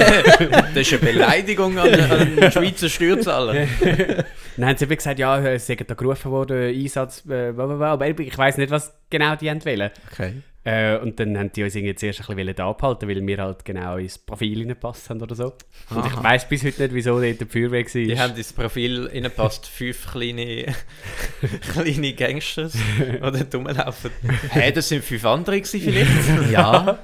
[0.74, 3.54] Das ist eine Beleidigung an, an den Schweizer Steuerzahler.
[4.58, 7.76] Dann haben sie eben gesagt, ja, es sei da gerufen worden, Einsatz, äh, bla, bla,
[7.76, 7.92] bla.
[7.94, 9.92] aber ich weiß nicht, was genau die wollen.
[10.12, 10.34] Okay.
[10.64, 13.98] Äh, und dann haben die uns irgendwie zuerst ein bisschen abhalten, weil wir halt genau
[13.98, 15.54] ins Profil reingepasst haben oder so.
[15.90, 18.02] Und ich weiß bis heute nicht, wieso dort die Feuerwehr war.
[18.02, 20.66] Die haben ins Profil reingepasst, fünf kleine,
[21.74, 24.12] kleine Gangsters, die dort rumlaufen.
[24.50, 26.12] Hey, das sind fünf andere gewesen vielleicht.
[26.52, 27.00] Ja.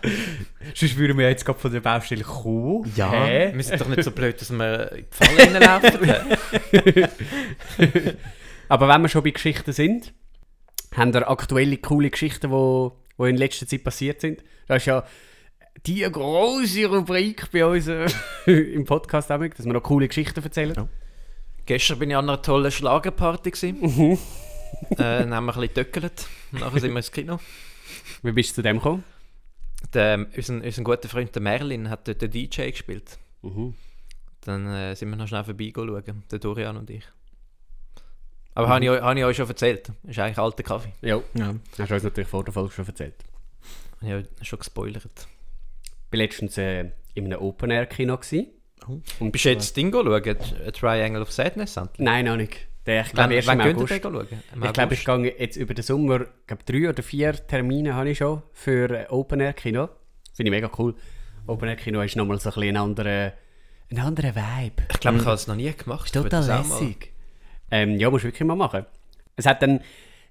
[0.74, 2.92] Sonst würden wir jetzt gerade von der Baustelle kommen.
[2.96, 3.12] Ja.
[3.12, 3.54] Hä?
[3.56, 6.14] Wir sind doch nicht so blöd, dass wir in die Falle reinlaufen.
[8.70, 10.14] Aber wenn wir schon bei Geschichten sind,
[10.96, 14.44] haben wir aktuelle coole Geschichten, die wo, wo in letzter Zeit passiert sind.
[14.68, 15.04] Das ist ja
[15.86, 18.08] die große Rubrik bei uns äh,
[18.46, 20.76] im Podcast, auch, dass wir noch coole Geschichten erzählen.
[20.76, 20.88] Ja.
[21.66, 23.52] Gestern bin ich an einer tollen Schlagerparty.
[23.52, 23.84] gewesen.
[24.92, 26.28] äh, dann haben wir ein bisschen getöckelt.
[26.52, 27.40] Nachher sind wir ins Kino.
[28.24, 29.04] Wie bist du zu dem gekommen?
[29.94, 33.20] Der, unser, unser guter Freund der Merlin hat dort den DJ gespielt.
[33.42, 33.76] Mhm.
[34.42, 37.04] Dann äh, sind wir noch schnell vorbeischauen, der Dorian und ich.
[38.58, 39.90] Aber habe ich, euch- habe ich euch schon erzählt.
[40.04, 40.92] Das ist eigentlich alter Kaffee.
[41.02, 41.56] Ja, ja.
[41.78, 43.16] hast du uns natürlich vor der Folge schon erzählt.
[44.02, 45.04] Ich habe schon gespoilert.
[45.06, 48.18] Ich war letztens äh, in einem Open-Air-Kino.
[48.18, 48.48] gewesen.
[48.88, 49.00] Oh.
[49.20, 50.08] Und Bist du jetzt Ding schauen?
[50.08, 51.78] A Triangle of Sadness?
[51.78, 52.00] endlich?
[52.00, 52.68] Nein, noch nicht.
[52.86, 53.92] Der, ich glaube, erst wann im August.
[53.92, 54.28] den schauen?
[54.56, 57.94] Im Ich glaube, ich gehe jetzt über den Sommer, ich glaube, drei oder vier Termine
[57.96, 59.90] habe ich schon für äh, Open Air Kino.
[60.34, 60.96] Finde ich mega cool.
[61.48, 63.34] Open Air Kino ist nochmal so ein bisschen ein anderer,
[63.92, 64.84] ein anderer Vibe.
[64.92, 66.06] Ich glaube, ich habe es noch nie gemacht.
[66.06, 67.12] Ist total lässig.
[67.72, 68.86] Ähm, ja, musst du wirklich mal machen.
[69.36, 69.82] Es hat dann,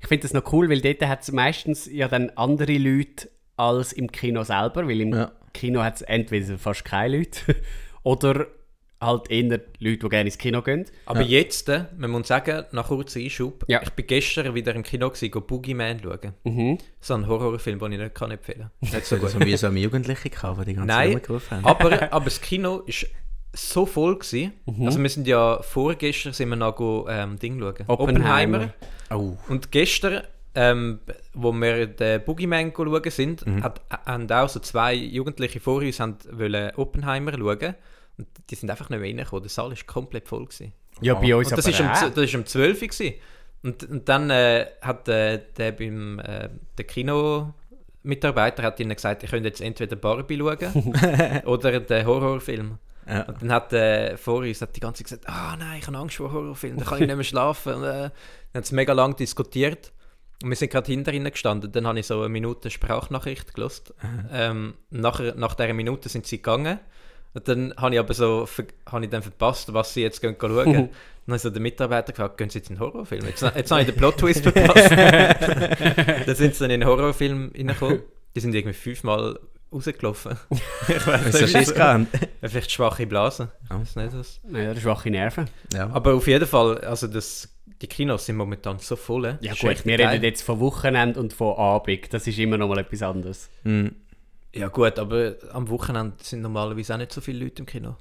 [0.01, 3.92] ich finde das noch cool, weil dort hat es meistens ja dann andere Leute als
[3.92, 5.33] im Kino selber, weil im Ja.
[5.53, 7.40] Kino hat es entweder fast keine Leute
[8.03, 8.46] oder
[9.01, 10.87] halt eher Leute, die gerne ins Kino gehen.
[11.05, 13.81] Aber jetzt, äh, man muss sagen, nach kurzem Einschub, Ja.
[13.83, 16.33] ich bin gestern wieder im Kino gewesen, go Boogeyman schauen.
[16.44, 16.79] Mhm.
[17.01, 18.90] So ein Horrorfilm, den ich nicht kann empfehlen kann.
[18.90, 19.31] Nicht so gut.
[19.31, 21.64] so wie so eine Jugendliche gehabt, die die ganze Nein, Zeit haben.
[21.66, 23.07] aber, aber das Kino ist
[23.57, 24.53] so voll gewesen.
[24.66, 24.87] Mhm.
[24.87, 27.85] Also wir sind ja vorgestern sind wir noch go, ähm, Ding schauen.
[27.88, 28.71] Oppenheimer.
[29.11, 29.37] Oh.
[29.49, 30.23] Und gestern,
[30.55, 31.01] ähm,
[31.35, 33.62] wo wir den Boogeyman schauen sind, Mhm.
[33.62, 37.75] hat, haben auch so zwei Jugendliche vor uns haben wollen Oppenheimer schauen.
[38.19, 39.42] Und die sind einfach nicht mehr reingekommen.
[39.42, 40.73] Der Saal ist komplett voll gewesen.
[41.03, 42.88] Ja, bei uns Und das aber ist um, das ist um 12 Uhr.
[42.88, 43.14] gewesen.
[43.62, 49.29] Und, und dann äh, hat äh, der beim äh, der Kino-Mitarbeiter hat ihnen gesagt, ihr
[49.29, 50.92] könnt jetzt entweder Barbie schauen
[51.45, 52.79] oder den Horrorfilm.
[53.09, 53.23] Ja.
[53.23, 55.97] Und dann hat äh, vor uns hat die ganze Zeit gesagt, ah nein, ich habe
[55.97, 57.75] Angst vor Horrorfilmen, da kann ich nicht mehr schlafen.
[57.75, 58.11] Und, äh,
[58.53, 59.92] dann haben sie mega lange diskutiert.
[60.42, 61.73] Und wir sind gerade hinter ihnen gestanden.
[61.73, 63.95] Dann habe ich so eine Minute Sprachnachricht gelost.
[64.31, 66.79] Ähm, nachher, nach dieser Minute sind sie gegangen.
[67.33, 68.49] Und dann habe ich aber so
[68.90, 70.64] habe ich dann verpasst, was sie jetzt gehen schauen.
[70.64, 70.90] dann
[71.27, 73.27] habe ich so den Mitarbeiter gefragt, gehen sie jetzt in einen Horrorfilm?
[73.27, 74.90] Jetzt, jetzt habe ich den Plot-Twist verpasst.
[76.27, 78.03] dann sind sie dann in einen Horrorfilm reingekommen.
[78.35, 79.38] Die sind irgendwie fünfmal
[79.76, 80.36] rausgelaufen.
[80.88, 82.06] ich weiß Ist so Schiss gehabt?
[82.40, 83.48] Vielleicht schwache Blasen.
[83.70, 83.80] Ja.
[83.80, 84.40] Weiß nicht was.
[84.52, 85.48] Ja, schwache Nerven.
[85.72, 85.90] Ja.
[85.90, 87.48] Aber auf jeden Fall, also das,
[87.82, 89.24] die Kinos sind momentan so voll.
[89.24, 90.08] Ja Das ist gut, wir geil.
[90.08, 92.12] reden jetzt von Wochenende und von Abend.
[92.12, 93.48] Das ist immer noch mal etwas anderes.
[93.64, 93.94] Mhm.
[94.54, 97.96] Ja gut, aber am Wochenende sind normalerweise auch nicht so viele Leute im Kino.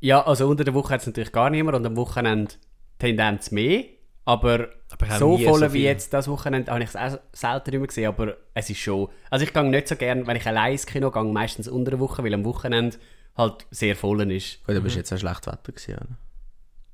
[0.00, 2.52] Ja, also unter der Woche hat es natürlich gar niemand und am Wochenende
[2.98, 3.84] Tendenz mehr.
[4.26, 7.70] Aber, Aber auch so voll so wie jetzt das Wochenende habe ich es auch selten
[7.70, 8.08] nicht mehr gesehen.
[8.08, 9.08] Aber es ist schon.
[9.30, 12.00] Also ich gehe nicht so gern, wenn ich allein ins Kino gehe, meistens unter der
[12.00, 12.98] Woche, weil am Wochenende
[13.36, 14.64] halt sehr voll ist.
[14.66, 15.72] Gut, aber es war jetzt ein schlechtes Wetter.
[15.72, 16.06] Gewesen, oder?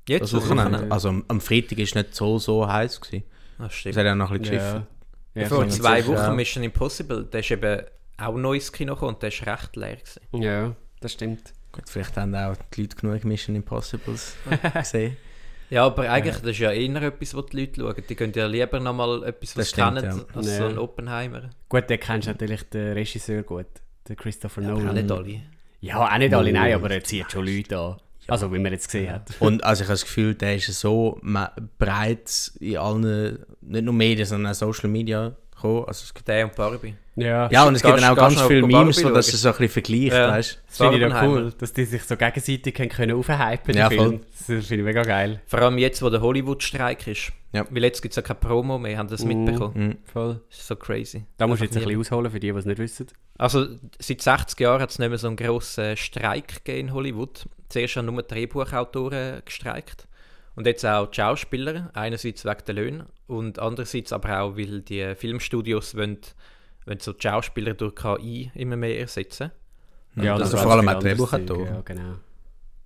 [0.07, 0.91] Jetzt Das Wochenende.
[0.91, 3.01] Also am, Freitag war es nicht so, so heiß.
[3.01, 3.23] Gewesen.
[3.57, 3.97] Das Es stimmt.
[3.97, 4.87] hat ja noch ein bisschen geschiffen.
[5.35, 6.33] Ja, Vor so- zwei sicher, Wochen ja.
[6.33, 7.81] Mission Impossible, der ist eben
[8.17, 10.21] auch neu ins Kino gekommen und der ist recht leer gewesen.
[10.43, 11.51] ja, das stimmt.
[11.71, 14.35] Gut, vielleicht haben auch die Leute genug Mission Impossibles
[14.75, 15.17] gesehen.
[15.73, 18.03] Ja, aber eigentlich, das ist ja eher etwas, was die Leute schauen.
[18.07, 20.35] Die können ja lieber nochmal etwas, was stimmt, kennen, ja.
[20.37, 20.57] als Ja.
[20.57, 21.49] so ein Oppenheimer.
[21.67, 23.65] Gut, den kennst du natürlich den Regisseur gut,
[24.07, 24.89] den Christopher Aber Nolan.
[24.89, 25.41] auch nicht alle.
[25.81, 27.97] Ja, auch nicht alle, nein, aber er zieht schon Leute an.
[28.27, 29.31] Also, wie man jetzt gesehen hat.
[29.39, 31.19] Und also ich habe das Gefühl, der ist so
[31.79, 35.85] breit in allen, nicht nur Medien, sondern auch Social Media gekommen.
[35.85, 36.93] Also es gibt, Der und Barbie.
[37.15, 39.69] Ja, ja, und es gibt dann auch ganz viele Memes, wo das so ein bisschen
[39.69, 40.29] vergleicht, Ja.
[40.29, 43.89] weißt das finde ich ja cool, dass die sich so gegenseitig können können aufhypen Ja.
[43.89, 44.21] Film.
[44.31, 45.41] Das finde ich mega geil.
[45.45, 47.31] Vor allem jetzt, wo der Hollywood-Streik ist.
[47.51, 47.65] Ja.
[47.69, 49.73] Weil jetzt gibt es ja keine Promo mehr, haben das mitbekommen.
[49.75, 49.97] Mhm.
[50.11, 50.41] Voll.
[50.49, 51.23] Das ist so crazy.
[51.37, 53.05] Da musst du jetzt ein bisschen ausholen für die, die es nicht wissen.
[53.37, 53.67] Also
[53.99, 57.45] seit 60 Jahren hat es nicht mehr so einen grossen Streik gegeben in Hollywood.
[57.69, 60.07] Zuerst haben nur Drehbuchautoren gestreikt.
[60.55, 65.15] Und jetzt auch die Schauspieler, einerseits wegen der Löhne und andererseits aber auch, weil die
[65.15, 66.19] Filmstudios wollen,
[66.87, 69.51] wollen so die Schauspieler durch KI immer mehr ersetzen.
[70.15, 71.65] Ja, das also ist vor allem auch Drehbuchautoren.
[71.65, 72.15] Ja, genau.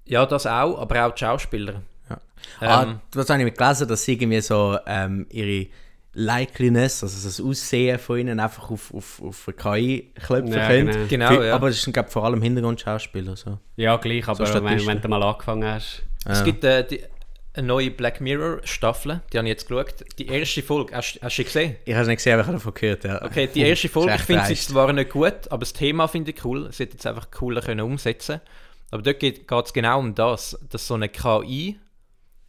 [0.06, 1.82] Ja, das auch, aber auch die Schauspieler.
[2.10, 2.20] Ja.
[2.62, 5.68] Ähm, ah, was habe ich gelesen, dass sie irgendwie so ähm, ihre
[6.14, 10.88] Likeliness, also das Aussehen von ihnen einfach auf, auf, auf eine KI klopfen Ja, können.
[10.88, 11.08] genau.
[11.08, 11.56] Genau, Für- ja.
[11.56, 13.36] Aber es sind glaub, vor allem Hintergrundschauspieler.
[13.36, 13.60] So.
[13.76, 14.88] Ja, gleich, aber wenn, Statisten.
[14.88, 16.04] wenn du mal angefangen hast.
[16.26, 17.02] Es gibt äh, die,
[17.58, 20.06] eine neue Black Mirror Staffel, die habe ich jetzt geschaut.
[20.18, 21.76] Die erste Folge, hast, hast du sie gesehen?
[21.86, 23.04] Ich habe es nicht gesehen, aber ich habe davon gehört.
[23.04, 23.24] Ja.
[23.24, 26.46] Okay, die erste Folge, ich finde sie zwar nicht gut, aber das Thema finde ich
[26.46, 26.72] cool.
[26.72, 28.42] Sie hätte jetzt einfach cooler können umsetzen
[28.92, 31.80] Aber dort geht es genau um das, dass so eine KI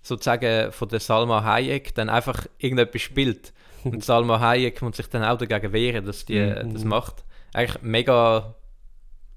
[0.02, 3.52] sozusagen von der Salma Hayek dann einfach irgendetwas spielt.
[3.84, 7.24] Und Salma Hayek muss sich dann auch dagegen wehren, dass die äh, das macht.
[7.52, 8.54] Eigentlich mega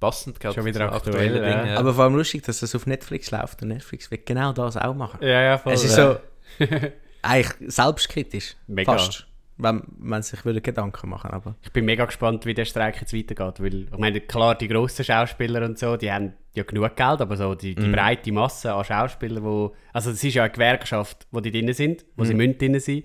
[0.01, 1.41] passend gerade Schon wieder aktuell, ja.
[1.41, 1.77] Dingen, ja.
[1.79, 4.93] Aber vor allem lustig, dass das auf Netflix läuft und Netflix wird genau das auch
[4.93, 5.19] machen.
[5.21, 5.71] Ja, ja, voll.
[5.71, 6.19] es ist ja.
[6.59, 6.65] so
[7.21, 8.55] eigentlich selbstkritisch.
[8.67, 8.91] Mega.
[8.93, 9.27] Fast.
[9.57, 13.13] Wenn man sich würde Gedanken machen aber Ich bin mega gespannt, wie der Streik jetzt
[13.13, 17.21] weitergeht, weil ich meine, klar, die grossen Schauspieler und so, die haben ja genug Geld,
[17.21, 17.91] aber so die, die Mhm.
[17.91, 22.05] breite Masse an Schauspielern, wo, also es ist ja eine Gewerkschaft, wo die drin sind,
[22.15, 22.27] wo Mhm.
[22.27, 23.03] sie müssen drin sein,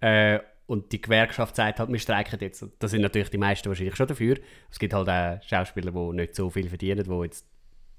[0.00, 0.40] äh,
[0.72, 2.62] und die Gewerkschaft sagt halt, wir streiken jetzt.
[2.62, 4.36] Und Da sind natürlich die meisten wahrscheinlich schon dafür.
[4.70, 7.44] Es gibt halt auch Schauspieler, die nicht so viel verdienen, die jetzt...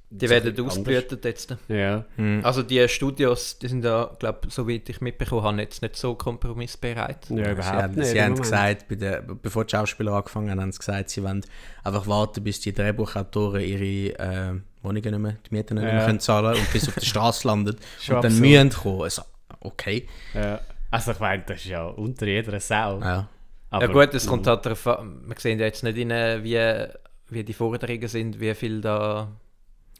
[0.10, 1.56] die so werden ausgeblutet jetzt.
[1.68, 2.06] Ja.
[2.42, 6.16] Also die Studios, die sind ja, glaube so wie ich mitbekommen habe, jetzt nicht so
[6.16, 7.30] kompromissbereit.
[7.30, 8.08] ja, sie überhaupt haben, nicht.
[8.08, 11.46] sie haben gesagt, bei der, bevor die Schauspieler angefangen haben, haben sie gesagt, sie wollen
[11.84, 16.06] einfach warten, bis die Drehbuchautoren ihre äh, Wohnungen nicht mehr, die Mieten nicht mehr Ja.
[16.06, 18.50] können zahlen und bis auf die Straße landet Schon und dann absurd.
[18.50, 19.02] mühen kommen.
[19.04, 19.22] Also,
[19.62, 20.08] okay.
[20.34, 20.60] Ja.
[20.94, 23.00] Also ich meine, das ist ja unter jeder Sau.
[23.00, 23.28] Ja.
[23.72, 26.88] ja gut, es kommt halt darauf an, wir sehen ja jetzt nicht, rein, wie,
[27.30, 29.28] wie die Forderungen sind, wie viel da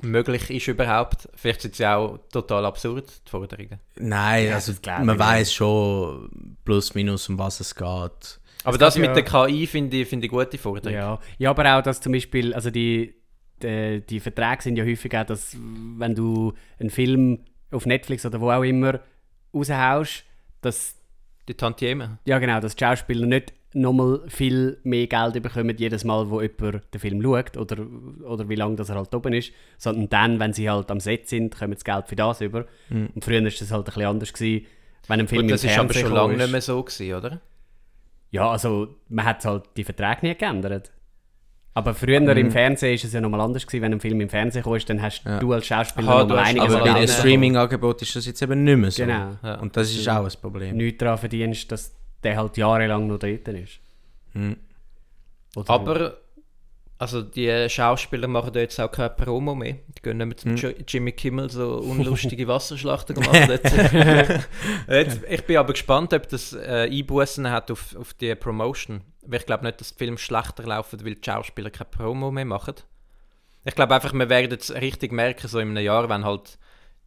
[0.04, 1.28] möglich ist überhaupt.
[1.34, 3.80] Vielleicht sind sie auch total absurd, die Forderungen.
[3.98, 8.40] Nein, Ja, also das man weiß schon plus minus, um was es geht.
[8.64, 10.96] Aber das geht mit ja- der KI finde ich, finde ich gute Forderung.
[10.96, 11.20] Ja.
[11.40, 13.16] ja, aber auch, dass zum Beispiel, also die,
[13.64, 15.58] die, die Verträge sind ja häufig auch, dass
[15.98, 17.40] wenn du einen Film
[17.72, 19.00] auf Netflix oder wo auch immer
[19.54, 20.24] raushaust,
[20.66, 20.96] dass,
[21.48, 22.18] Die Tantieme.
[22.26, 26.84] ja genau, dass die Schauspieler nicht nochmal viel mehr Geld bekommen, jedes Mal, wo jemand
[26.94, 27.86] den Film schaut oder,
[28.24, 31.28] oder wie lange das er halt oben ist, sondern dann, wenn sie halt am Set
[31.28, 32.66] sind, kommen das Geld für das über.
[32.90, 34.66] Und früher war das halt ein bisschen anders, gewesen,
[35.08, 36.40] wenn ein Film Gut, das im ist aber schon lange ist.
[36.40, 37.42] nicht mehr so gewesen, oder?
[38.30, 40.92] Ja, also man hat halt die Verträge nie geändert.
[41.76, 42.30] Aber früher Mhm.
[42.38, 43.82] im Fernsehen ist es ja nochmal anders gewesen.
[43.82, 45.40] Wenn ein Film im Fernsehen kam, dann hast Ja.
[45.40, 48.64] du als Schauspieler Aha, du nochmal einiges aber bei den Streaming-Angeboten ist das jetzt eben
[48.64, 49.04] nicht mehr so.
[49.04, 49.32] Genau.
[49.42, 49.56] Ja.
[49.60, 50.78] Und das ist auch ein Problem.
[50.78, 51.92] Nichts daran verdienst, dass
[52.24, 53.80] der halt jahrelang noch dort ist.
[54.34, 54.56] Hm.
[55.56, 56.18] Oder Aber,
[57.00, 59.74] also die Schauspieler machen da jetzt auch keine Promo mehr.
[59.98, 63.50] Die gehen nicht mehr zum Jo- Jimmy Kimmel so unlustige Wasserschlachten machen.
[63.50, 63.76] jetzt,
[64.88, 69.02] jetzt, ich bin aber gespannt, ob das äh, Einbußen hat auf, auf die Promotion.
[69.26, 72.46] Weil ich glaube nicht, dass die Filme schlechter laufen, weil die Schauspieler keine Promo mehr
[72.46, 72.76] machen.
[73.66, 76.58] Ich glaube einfach, wir werden jetzt richtig merken, so in einem Jahr, wenn halt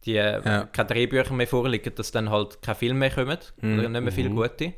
[0.05, 0.63] die äh, Ja.
[0.65, 3.37] keine Drehbücher mehr vorliegen, dass dann halt keine Filme mehr kommen.
[3.61, 3.79] Mhm.
[3.79, 4.73] Oder nicht mehr viele gute.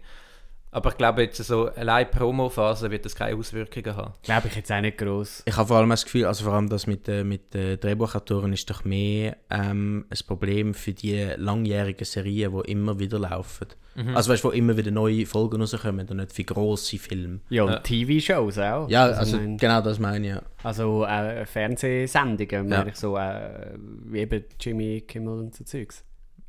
[0.71, 4.13] Aber ich glaube, jetzt so allein Promo-Phase wird das keine Auswirkungen haben.
[4.21, 5.41] Glaube ich jetzt auch nicht gross.
[5.45, 8.53] Ich habe vor allem das Gefühl, also vor allem das mit, äh, mit den Drehbuchautoren
[8.53, 13.65] ist doch mehr ähm, ein Problem für die langjährigen Serien, die immer wieder laufen.
[13.95, 14.15] Mhm.
[14.15, 17.39] Also weißt du, wo immer wieder neue Folgen rauskommen und nicht für grosse Filme.
[17.49, 17.79] Ja, und Ja.
[17.79, 18.87] TV-Shows auch.
[18.89, 20.33] Ja, also, also mein, genau das meine ich.
[20.35, 20.41] Ja.
[20.63, 22.77] also äh, Fernsehsendungen, Ja.
[22.77, 23.73] meine ich so, äh,
[24.05, 26.03] wie eben Jimmy Kimmel und so Zeugs.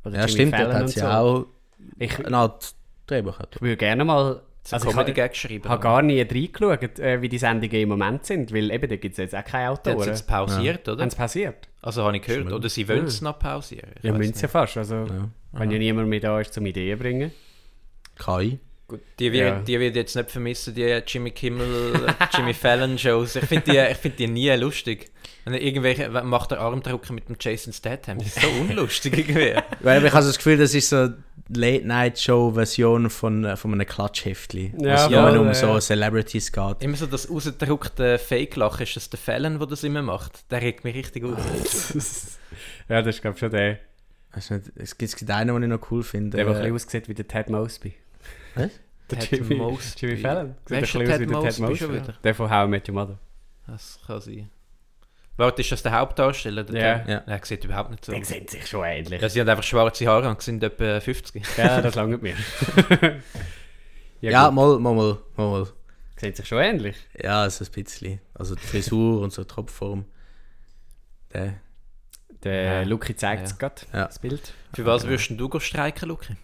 [0.05, 1.05] Oder Ja, Jimmy stimmt, dort Fallon hat und sie so.
[1.07, 1.45] auch
[1.97, 2.75] Ich, eine Art
[3.11, 3.55] Drehbuchautor.
[3.55, 4.41] ich würde gerne mal...
[4.63, 5.67] So Also ich Comedy-Gag geschrieben.
[5.69, 9.13] habe gar nie reingeschaut, äh, wie die Sendungen im Moment sind, weil eben, da gibt
[9.13, 9.99] es jetzt auch keine haben Autoren.
[10.01, 11.01] es jetzt pausiert, oder?
[11.01, 11.67] Haben es passiert?
[11.81, 12.51] Also habe ich gehört.
[12.53, 13.89] Oder sie wollen es noch pausieren.
[13.97, 14.77] Ich Ja, müssen sie ja fast.
[14.77, 15.29] Also, Ja.
[15.53, 17.31] wenn ja niemand mehr da ist, zum Ideen bringen.
[18.87, 19.59] Gut, die, wird, Ja.
[19.61, 23.37] die wird jetzt nicht vermissen, die Jimmy Kimmel, Jimmy Fallon Shows.
[23.37, 25.09] Ich finde die, ich find die nie lustig.
[25.45, 28.19] Wenn er irgendwelche macht der Armdrücker mit dem Jason Statham.
[28.19, 29.55] Das ist so unlustig irgendwie.
[29.79, 31.07] Weil ich habe das Gefühl, das ist so
[31.55, 34.73] Late-Night-Show-Version von, äh, von einem Klatschheftli.
[34.79, 36.81] Ja, was voll, nur um so Celebrities geht.
[36.81, 40.49] Immer so das rausgedruckte Fake-Lachen, ist das der Fallon, der das immer macht?
[40.51, 41.37] Der regt mich richtig auf.
[42.89, 43.79] ja, das ist glaube ich schon der,
[44.33, 46.37] Weißt du nicht, es gibt es gibt einen, den ich noch cool finde.
[46.37, 47.93] der, der Äh, ein bisschen aussieht wie der Ted Mosby.
[48.55, 48.71] Was?
[49.09, 50.07] Der Ted Jimmy, Mosby.
[50.07, 50.55] Jimmy Fallon.
[50.67, 52.13] Wer Sieht ist ein der bisschen Ted aus wie Mosby schon wieder?
[52.23, 53.19] Der von How I Met Your Mother.
[53.67, 54.49] Das kann sein.
[55.37, 56.63] Warte, ist das der Hauptdarsteller?
[56.63, 57.09] Der Ja.
[57.13, 57.19] Ja.
[57.21, 58.27] Der sieht überhaupt nicht so Die aus.
[58.27, 59.21] sehen sich schon ähnlich.
[59.21, 61.43] Ja, sie haben einfach schwarze Haare und sind etwa 50.
[61.57, 62.35] Ja, das langt mir.
[64.21, 64.53] Ja, gut.
[64.55, 65.67] mal, mal, mal, mal.
[66.15, 66.95] Sehen sich schon ähnlich.
[67.19, 68.19] Ja, so ein bisschen.
[68.35, 70.05] Also die Frisur und so die Tropfform.
[71.33, 71.55] Der.
[72.43, 72.81] Der Ja.
[72.83, 73.57] Luki zeigt es Ja.
[73.57, 74.05] gerade, Ja.
[74.05, 74.53] das Bild.
[74.75, 76.35] Für was würdest du streiken, Luki?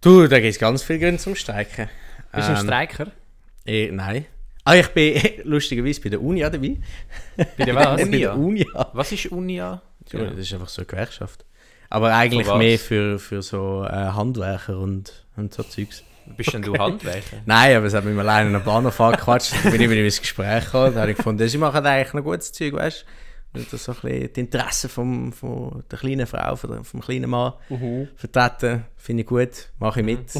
[0.00, 1.88] Du, da gibt es ganz viele Gründe zum Streiken.
[2.32, 3.12] Bist du ein Ähm, Streiker?
[3.66, 4.24] eh, nein.
[4.64, 6.76] Ah, ich bin lustigerweise bei der Unia dabei.
[7.36, 7.96] Bei der was?
[8.00, 8.18] bei Unia?
[8.18, 8.90] der Unia.
[8.92, 9.82] Was ist Unia?
[10.12, 10.24] Ja.
[10.24, 11.44] Das ist einfach so eine Gewerkschaft.
[11.90, 12.58] Aber eigentlich was?
[12.58, 16.02] mehr für, für so äh, Handwerker und, und so Zeugs.
[16.36, 17.38] Bist denn du Handwerker?
[17.46, 19.52] Nein, aber es hat mit mir alleine in einer Bahnhof angequatscht.
[19.64, 20.92] Dann bin ich wieder ins Gespräch gekommen.
[20.94, 23.04] Dann habe ich gefunden, sie machen eigentlich noch gutes Zeug, weißt
[23.54, 23.58] du?
[23.58, 27.00] Und das so ein bisschen die Interessen vom, von der kleinen Frau, von der, vom
[27.00, 28.08] kleinen Mann Mhm.
[28.16, 28.84] vertreten.
[28.96, 30.34] Finde ich gut, mache ich mit.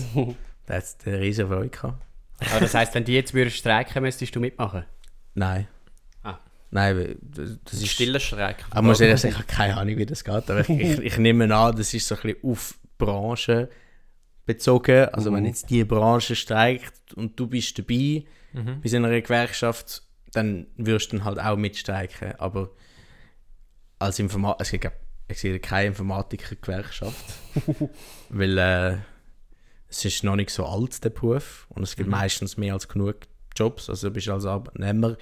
[0.67, 2.03] da hat es eine riesen Freude gehabt.
[2.51, 4.85] Aber das heisst, wenn die jetzt würden streiken, müsstest du mitmachen?
[5.35, 5.69] Nein.
[6.23, 6.39] Ah.
[6.71, 7.89] Nein, das ist...
[7.89, 8.65] Stiller Streik.
[8.71, 10.35] Aber muss ehrlich sagen, ich habe keine Ahnung, wie das geht.
[10.51, 13.69] Aber ich, ich, ich nehme an, das ist so ein bisschen auf Branche
[14.47, 15.09] bezogen.
[15.13, 18.25] Also wenn jetzt die Branche streikt und du bist dabei
[18.55, 18.83] Mhm.
[18.83, 22.33] bei so einer Gewerkschaft, dann wirst du dann halt auch mitstreiken.
[22.39, 22.71] Aber
[23.99, 24.93] als Informatiker, es gibt,
[25.29, 27.25] ich sehe keine Informatiker-Gewerkschaft.
[28.29, 28.97] weil äh,
[29.93, 31.67] es ist noch nicht so alt, der Beruf.
[31.69, 33.17] Und es gibt meistens mehr als genug
[33.55, 33.91] Jobs.
[33.91, 35.17] Also du bist als Arbeitnehmer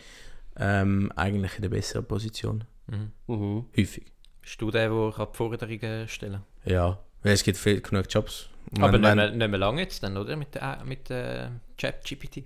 [0.56, 2.64] ähm, eigentlich in der besseren Position.
[2.86, 3.12] Mhm.
[3.26, 3.66] Mhm.
[3.76, 4.04] Häufig.
[4.40, 8.48] Bist du der, der kann die Forderungen stellen Ja, weil es gibt viel, genug Jobs.
[8.70, 10.36] Und Aber wenn- nicht mehr, nicht mehr lange jetzt dann, oder?
[10.36, 12.44] Mit der mit der Chat-GPT.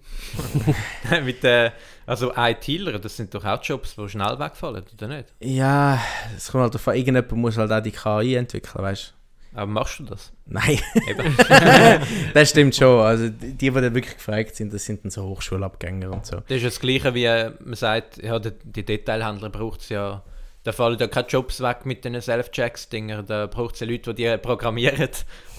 [1.24, 1.72] mit der,
[2.06, 5.34] also ITler, das sind doch auch Jobs, die schnell wegfallen, oder nicht?
[5.40, 6.00] Ja,
[6.36, 9.23] es kommt halt davon, irgendjemand muss halt auch die KI entwickeln, weißt du?
[9.54, 10.32] Aber machst du das?
[10.46, 10.80] Nein,
[12.34, 13.00] das stimmt schon.
[13.00, 16.36] Also die, die, dann wirklich gefragt sind, das sind dann so Hochschulabgänger und so.
[16.48, 20.22] Das ist das Gleiche, wie äh, man sagt, ja, die, die Detailhändler braucht es ja.
[20.64, 23.22] Da fallen ja keine Jobs weg mit den Self-Checks-Dinger.
[23.22, 25.10] Da braucht es ja Leute, die die programmieren.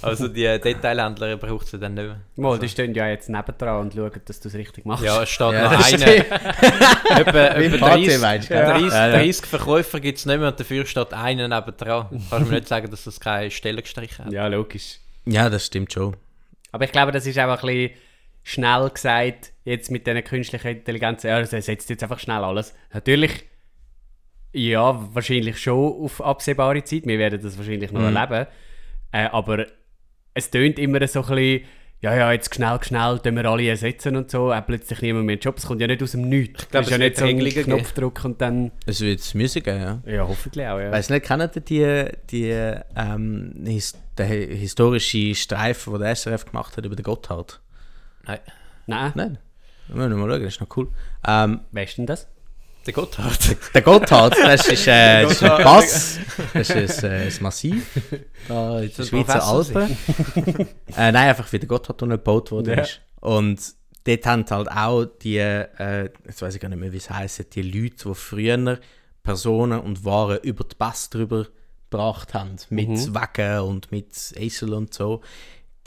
[0.01, 2.21] Also die Detailhändler braucht es ja dann nicht mehr.
[2.37, 5.03] Mal, die stehen ja jetzt nebendran und schauen, dass du es richtig machst.
[5.05, 6.07] Ja, es steht Ja, noch das einer.
[7.19, 8.49] etwa etwa Party 30, meinst?
[8.49, 9.13] 30, Ja, ja.
[9.17, 12.07] 30 Verkäufer gibt es nicht mehr und dafür steht einer nebendran.
[12.09, 14.33] Kannst du mir nicht sagen, dass das keine Stelle gestrichen hat?
[14.33, 14.97] Ja, logisch.
[15.25, 16.17] Ja, das stimmt schon.
[16.71, 17.91] Aber ich glaube, das ist einfach ein bisschen
[18.41, 21.27] schnell gesagt, jetzt mit diesen künstlichen Intelligenzen.
[21.29, 22.73] Ja, das ersetzt jetzt einfach schnell alles.
[22.91, 23.43] Natürlich,
[24.55, 27.05] ja, wahrscheinlich schon auf absehbare Zeit.
[27.05, 28.15] Wir werden das wahrscheinlich noch Mhm.
[28.15, 28.47] erleben.
[29.11, 29.65] Äh, aber
[30.33, 31.61] es tönt immer so ein bisschen,
[32.01, 34.51] ja, ja, jetzt schnell, schnell, tun wir alle ersetzen und so.
[34.53, 35.57] Auch plötzlich niemand mehr einen Job.
[35.57, 36.63] Es kommt ja nicht aus dem Nichts.
[36.63, 37.77] Ich glaube, es ist ja es nicht wird so ein.
[37.77, 38.71] Knopfdruck und dann.
[38.85, 40.01] Es wird es müssen geben, ja.
[40.05, 40.91] Ja, hoffentlich auch, ja.
[40.91, 46.15] Weißt du nicht, kennt ihr die, die ähm, his, den hi- historischen Streifen, den der
[46.15, 47.59] SRF gemacht hat über den Gotthard?
[48.27, 48.39] Nein.
[48.87, 49.37] Nein, Nein.
[49.87, 50.87] Müssen wir mal schauen, das ist noch cool.
[51.27, 52.27] Ähm, wer ist denn das?
[52.85, 53.57] Der Gotthard.
[53.73, 55.63] Der Gotthard, das ist, äh, das ist ein.
[55.63, 56.19] Pass,
[56.53, 57.85] das ist ein, äh, ein Massiv
[58.47, 59.97] da in den Schweizer Alpen.
[60.95, 62.83] äh, nein, einfach wie der Gotthardtunnel gebaut worden Ja.
[62.83, 63.01] ist.
[63.21, 63.59] Und
[64.05, 67.55] dort haben halt auch die, äh, jetzt weiß ich gar nicht mehr, wie es heisst,
[67.55, 68.79] die Leute, die früher
[69.23, 71.47] Personen und Waren über die Pass drüber
[71.89, 73.15] gebracht haben, mit Mhm.
[73.15, 75.21] Wagen und mit Esel und so,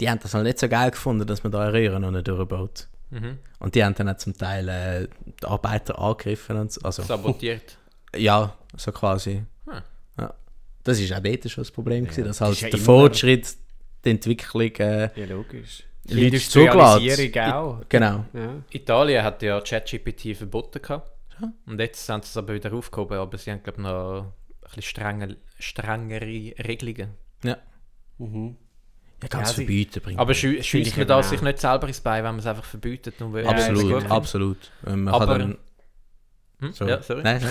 [0.01, 2.27] die haben das halt nicht so geil gefunden, dass man da eine Röhre noch nicht
[2.27, 2.89] durchbaut.
[3.11, 3.39] Mhm.
[3.59, 5.09] Und die haben dann auch zum Teil äh,
[5.43, 6.81] die Arbeiter angegriffen und so.
[6.83, 7.79] Also, Sabotiert.
[8.17, 9.43] ja, so quasi.
[9.67, 9.83] Hm.
[10.19, 10.35] Ja.
[10.85, 13.57] Das ist auch dort schon das Problem, gewesen, dass halt ist ja der Fortschritt,
[14.05, 15.85] die Entwicklung, äh, Ja, logisch.
[16.09, 17.81] Leute Industrialisierung auch.
[17.89, 18.25] genau.
[18.33, 18.63] Ja.
[18.71, 21.11] Italien hat ja ChatGPT verboten gehabt.
[21.41, 21.53] Ja.
[21.67, 24.33] Und jetzt haben sie es aber wieder aufgehoben, aber sie haben, glaube ich, noch ein
[24.63, 25.29] bisschen strenger,
[25.59, 27.11] strengere Regelungen.
[28.19, 28.57] Mhm.
[29.23, 30.19] Ja, ganz Ja, verbieten bringt.
[30.21, 31.23] Aber schü schießt man eben da auch.
[31.25, 33.19] sich nicht selber ins Bein, wenn man es einfach verbietet?
[33.21, 34.73] Nur weil Ja, absolut, absolut.
[34.87, 35.59] Ähm, Man Aber- kann dann,
[36.69, 36.73] Hm?
[36.73, 36.87] so.
[36.87, 37.23] Ja, sorry.
[37.23, 37.43] Nein,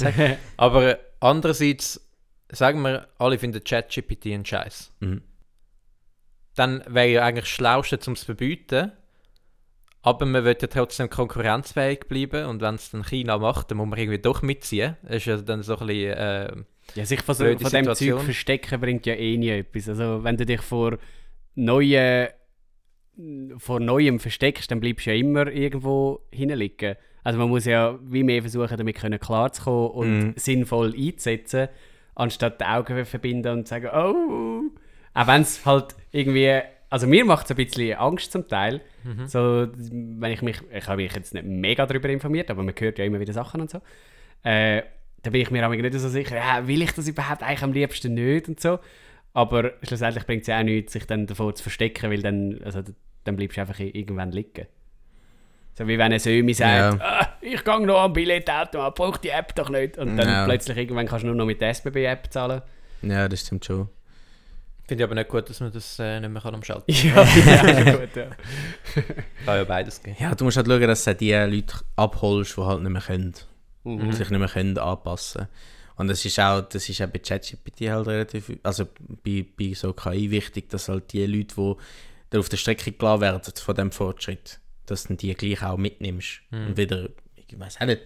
[0.00, 0.36] nein.
[0.56, 2.00] Aber äh, andererseits,
[2.50, 4.92] sagen wir, alle finden ChatGPT einen Scheiß.
[5.00, 5.22] Mhm.
[6.54, 8.92] Dann wäre ja eigentlich das Schlauste, um es zu verbieten.
[10.02, 13.88] Aber man will ja trotzdem konkurrenzfähig bleiben und wenn es dann China macht, dann muss
[13.88, 14.96] man irgendwie doch mitziehen.
[15.02, 16.12] Das ist ja dann so ein bisschen.
[16.16, 16.52] Äh,
[16.94, 19.88] Ja, sich von, so, von dem Zeug verstecken bringt ja eh nie etwas.
[19.88, 20.98] Also wenn du dich vor
[21.54, 22.28] neuen
[23.56, 26.96] vor Neuem versteckst, dann bleibst du ja immer irgendwo hinliegen.
[27.24, 30.32] Also man muss ja wie mehr versuchen, damit können klarzukommen und Mhm.
[30.36, 31.68] sinnvoll einzusetzen,
[32.14, 34.70] anstatt die Augen verbinden und sagen, oh.
[35.14, 36.60] Auch wenn es halt irgendwie,
[36.90, 38.82] also mir macht es ein bisschen Angst zum Teil.
[39.26, 42.98] So, wenn ich mich, ich habe mich jetzt nicht mega darüber informiert, aber man hört
[42.98, 43.80] ja immer wieder Sachen und so.
[44.44, 44.82] Äh,
[45.26, 47.72] da bin ich mir aber nicht so sicher, ja, will ich das überhaupt eigentlich am
[47.72, 48.78] liebsten nicht und so.
[49.34, 52.82] Aber schlussendlich bringt es ja auch nichts, sich dann davor zu verstecken, weil dann, also,
[53.24, 54.66] dann bleibst du einfach irgendwann liegen.
[55.74, 59.54] So wie wenn ein Sömi sagt, ah, ich gehe noch am Billettautomat, brauche die App
[59.56, 59.98] doch nicht.
[59.98, 60.44] Und dann Ja.
[60.46, 62.62] plötzlich irgendwann kannst du nur noch mit der SBB-App zahlen.
[63.02, 63.88] Ja, das stimmt schon.
[64.88, 67.92] Finde ich aber nicht gut, dass man das äh, nicht mehr kann umschalten Ja, ja,
[67.96, 68.26] gut, ja.
[69.44, 69.56] kann.
[69.58, 70.16] ja beides geben.
[70.18, 73.34] Ja, du musst halt schauen, dass du die Leute abholst, die halt nicht mehr können.
[73.86, 74.12] Mhm.
[74.12, 75.48] Sich nicht mehr können anpassen
[75.96, 78.86] Und das ist auch, das ist auch bei ChatGPT halt relativ, also
[79.24, 81.76] bei, bei so KI wichtig, dass halt die Leute,
[82.32, 86.40] die auf der Strecke gelassen werden von dem Fortschritt, dass du die gleich auch mitnimmst.
[86.50, 88.02] Und wieder, ich weiß auch nicht.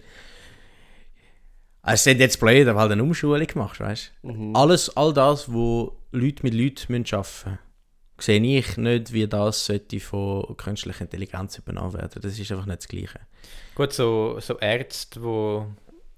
[1.81, 4.53] Also es ist jetzt blöd, aber halt eine Umschulung machst, weißt du?
[4.53, 7.59] Alles, all das, wo Leute mit Leuten müssen arbeiten müssen,
[8.19, 12.21] sehe ich nicht, wie das sollte von künstlicher Intelligenz übernommen werden.
[12.21, 13.19] Das ist einfach nicht das Gleiche.
[13.81, 15.65] Gut, so, so Ärzte, wo,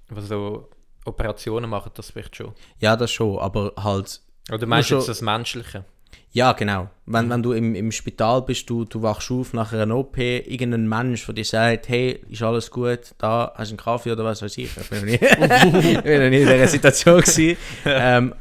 [0.10, 0.70] wo so
[1.06, 2.52] Operationen machen, das vielleicht schon.
[2.80, 4.20] Ja, das schon, aber halt
[4.52, 5.86] Oder meinst du jetzt das Menschliche?
[6.34, 6.90] Ja, genau.
[7.06, 10.90] Wenn, wenn du im, im Spital bist, du, du wachst auf nach einer OP, irgendein
[10.90, 14.42] Mensch, der dir sagt, hey, ist alles gut, da hast du einen Kaffee oder was
[14.42, 14.76] weiß ich.
[14.76, 15.14] Ich bin noch nie,
[15.94, 17.56] ich bin noch nie in dieser Situation gewesen.
[17.86, 18.36] Ähm,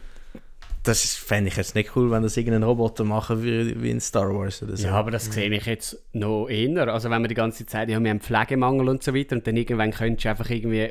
[0.83, 4.35] das fände ich jetzt nicht cool, wenn das irgendein Roboter machen würde, wie in Star
[4.35, 4.87] Wars oder so.
[4.87, 6.89] Ja, aber das sehe ich jetzt noch eher.
[6.89, 9.57] Also wenn man die ganze Zeit, ja, wir haben Pflegemangel und so weiter und dann
[9.57, 10.89] irgendwann könntest du einfach irgendwie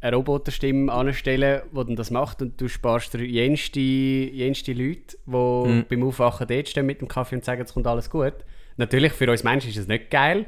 [0.00, 5.84] eine Roboterstimme anstellen, die dann das macht und du sparst dir jenste, jenste Leute, die
[5.88, 8.34] beim Aufwachen dort stehen mit dem Kaffee und sagen, es kommt alles gut.
[8.78, 10.46] Natürlich, für uns Menschen ist das nicht geil,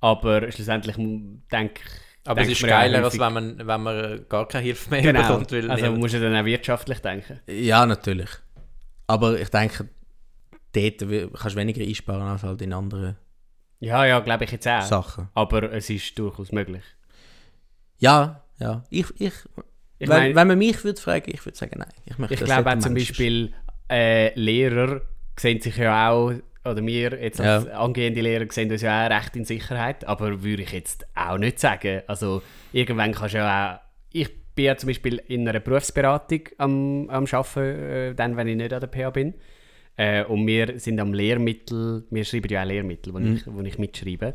[0.00, 2.04] aber schlussendlich denke ich...
[2.26, 5.52] Aber es ist geiler, als wenn man, wenn man gar keine Hilfe mehr Genau, bekommt.
[5.52, 7.40] Weil also niemand- musst du dann auch wirtschaftlich denken.
[7.46, 8.30] Ja, natürlich.
[9.06, 9.88] Aber ich denke,
[10.72, 13.16] dort kannst du weniger einsparen als halt in anderen
[13.80, 14.80] Ja, ja, glaube ich jetzt auch.
[14.82, 15.28] Sachen.
[15.34, 16.82] Aber es ist durchaus möglich.
[17.98, 18.82] Ja, ja.
[18.90, 19.32] Ich, ich,
[19.98, 21.88] Ich wenn, mein- wenn man mich würde fragen, ich würde sagen, nein.
[22.06, 22.94] Ich, möchte, Ich glaube auch zum.
[22.94, 23.52] Beispiel
[23.90, 25.02] äh, Lehrer
[25.38, 26.32] sehen sich ja auch,
[26.64, 30.62] oder wir jetzt als angehende Lehrer sehen uns ja auch recht in Sicherheit, aber würde
[30.62, 32.02] ich jetzt auch nicht sagen.
[32.06, 32.42] Also
[32.72, 37.26] irgendwann kannst du ja auch, ich bin ja zum Beispiel in einer Berufsberatung am, am
[37.30, 39.34] Arbeiten, äh, dann, wenn ich nicht an der PH bin.
[39.96, 43.78] Äh, und wir sind am Lehrmittel, wir schreiben ja auch Lehrmittel, wo, ich, wo ich
[43.78, 44.34] mitschreibe.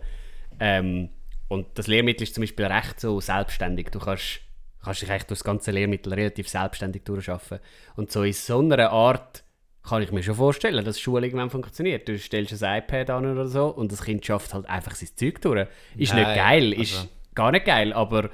[0.60, 1.10] Ähm,
[1.48, 3.90] und das Lehrmittel ist zum Beispiel recht so selbstständig.
[3.90, 4.42] Du kannst,
[4.84, 7.60] kannst dich eigentlich durch das ganze Lehrmittel relativ selbstständig durchschaffen.
[7.96, 9.44] Und so in so einer Art
[9.90, 12.08] kann ich mir schon vorstellen, dass Schule irgendwann funktioniert.
[12.08, 15.42] Du stellst ein iPad an oder so und das Kind schafft halt einfach sein Zeug
[15.42, 15.68] durch.
[15.98, 18.30] Ist Nein, nicht geil, ist also- gar nicht geil, aber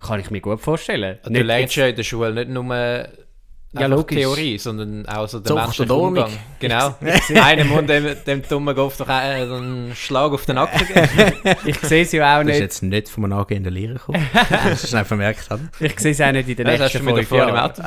[0.00, 1.18] kann ich mir gut vorstellen.
[1.24, 2.64] du Nicht lernst jetzt- ja in der Schule nicht nur
[3.78, 4.16] Ja, logisch.
[4.16, 6.24] Theorie, sondern auch so den Zucht menschlichen und Ordnung.
[6.24, 6.38] Umgang.
[6.60, 6.94] Genau.
[7.42, 11.32] Einem muss dem, dem dummen Golf doch so einen Schlag auf den Nacken geben.
[11.66, 12.60] ich sehe es ja auch Das ist nicht.
[12.60, 14.26] jetzt nicht von einem angehenden Lehrer gekommen.
[14.50, 15.68] das ist schnell vermerkt haben.
[15.80, 17.54] Ich sehe es auch nicht in den Das hast nächsten du mir fünf vorhin im
[17.54, 17.70] Jahren.
[17.70, 17.82] Auto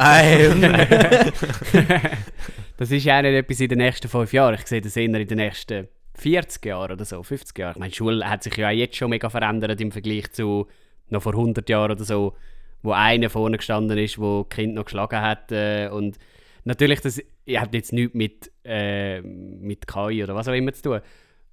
[2.80, 4.56] Das ist ja nicht etwas in den nächsten fünf Jahren.
[4.56, 7.74] Ich sehe das eher in den nächsten 40 Jahren oder so, 50 Jahren.
[7.74, 10.66] Ich meine, Schule hat sich ja auch jetzt schon mega verändert im Vergleich zu
[11.10, 12.38] noch vor 100 Jahren oder so,
[12.82, 15.52] wo einer vorne gestanden ist, wo Kind noch geschlagen hat.
[15.52, 16.20] Äh, und
[16.64, 20.84] natürlich, das ihr habt jetzt nichts mit, äh, mit KI oder was auch immer zu
[20.84, 21.02] tun.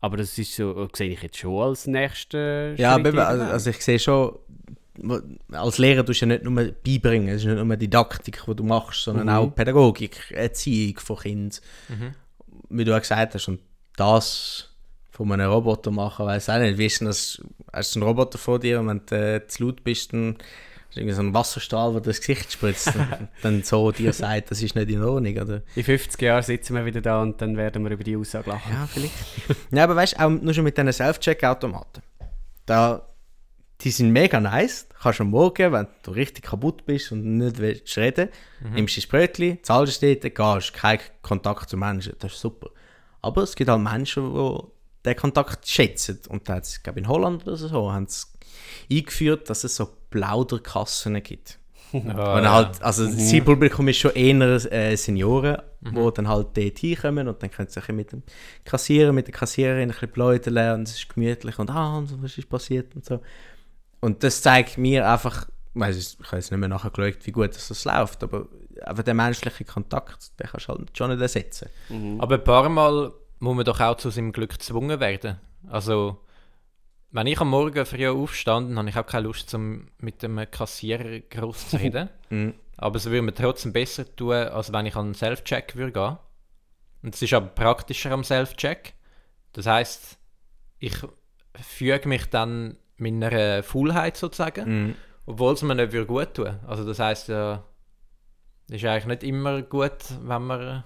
[0.00, 3.82] Aber das ist so, sehe ich jetzt schon als nächsten Ja, Schritt also, also ich
[3.82, 4.38] sehe schon,
[5.52, 8.64] als Lehrer tust du ja nicht nur beibringen, es ist nicht nur Didaktik, die du
[8.64, 9.32] machst, sondern Mhm.
[9.32, 11.58] auch Pädagogik, Erziehung von Kindern.
[12.68, 13.60] Wie du auch gesagt hast, und
[13.96, 14.70] das
[15.10, 16.76] von einem Roboter machen, weiß auch nicht.
[16.78, 17.40] Wie ist denn das,
[17.72, 20.34] hast du einen Roboter vor dir und wenn du äh, zu laut bist, dann
[20.92, 24.62] du irgendwie so einen Wasserstrahl, der ins Gesicht spritzt und dann so dir sagt, das
[24.62, 25.62] ist nicht in Ordnung, oder?
[25.74, 28.72] in 50 Jahren sitzen wir wieder da und dann werden wir über die Aussage lachen.
[28.72, 29.12] Ja, vielleicht.
[29.70, 32.02] ja, aber weißt du, auch nur schon mit diesen Self-Check-Automaten.
[32.66, 33.06] Da,
[33.82, 34.85] die sind mega nice.
[34.96, 38.30] Du kannst am Morgen, wenn du richtig kaputt bist und nicht willst reden,
[38.72, 42.14] nimmst du das Brötchen, zahlst dort, gehst, kein Kontakt zu Menschen.
[42.18, 42.70] Das ist super.
[43.20, 44.58] Aber es gibt halt Menschen, die
[45.04, 46.20] den Kontakt schätzen.
[46.28, 48.26] Und da hat es, glaube in Holland oder so, haben sie
[48.90, 51.58] eingeführt, dass es so Plauderkassen gibt.
[51.92, 56.78] Oh, Und halt, also das Zielpublikum ist schon eher äh, Senioren, die dann halt dort
[56.80, 58.24] hinkommen und dann können sie sich mit dem
[58.64, 62.20] Kassierer, mit der Kassiererin ein bisschen plaudern und es ist gemütlich und ah, und so,
[62.20, 63.20] was ist passiert und so.
[64.00, 67.26] Und das zeigt mir einfach, ich weiss, es- ich habe jetzt nicht mehr nachher geschaut,
[67.26, 68.46] wie gut das, läuft, aber
[68.84, 71.68] einfach der menschliche Kontakt, den kannst du halt schon nicht ersetzen.
[72.20, 75.38] Aber ein paar Mal muss man doch auch zu seinem Glück gezwungen werden.
[75.68, 76.18] Also,
[77.10, 81.20] wenn ich am Morgen früh aufstanden, habe ich auch keine Lust, zum mit dem Kassierer
[81.20, 82.08] groß zu reden.
[82.30, 82.54] Mhm.
[82.78, 86.18] Aber es würde mir trotzdem besser tun, als wenn ich an einen Self-Check würde gehen.
[87.02, 88.92] Und es ist aber praktischer am Self-Check.
[89.52, 90.18] Das heißt,
[90.80, 90.92] ich
[91.62, 94.94] füge mich dann meiner Fullheit sozusagen, Mhm.
[95.26, 96.58] obwohl es mir nicht würde gut tun.
[96.66, 97.64] Also das heißt ja,
[98.68, 99.92] ist eigentlich nicht immer gut,
[100.22, 100.84] wenn man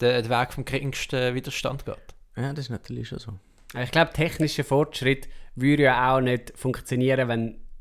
[0.00, 1.96] den, Weg vom geringsten Widerstand geht.
[2.36, 3.32] Ja, das ist natürlich schon so.
[3.80, 7.28] Ich glaube, technischer Fortschritt würde ja auch nicht funktionieren,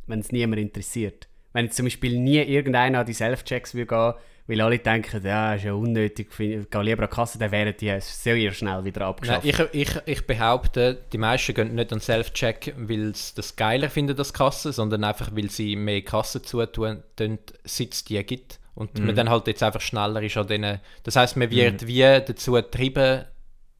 [0.07, 1.27] wenn es niemand interessiert.
[1.53, 4.13] Wenn jetzt zum Beispiel nie irgendeiner an die Self-Checks würde gehen,
[4.45, 7.73] weil alle denken, ja, ist ja unnötig, ich gehe lieber an die Kasse, dann wären
[7.79, 9.45] die sehr schnell wieder Nein, abgeschafft.
[9.45, 14.15] ich, ich, ich behaupte, die meisten gehen nicht an Self-Check, weil sie das geiler finden,
[14.15, 18.59] das Kasse, sondern einfach, weil sie mehr Kassen zutun, tun, seit es die gibt.
[18.75, 20.79] Und man dann halt jetzt einfach schneller ist an denen.
[21.03, 23.25] Das heisst, man wird wie dazu getrieben,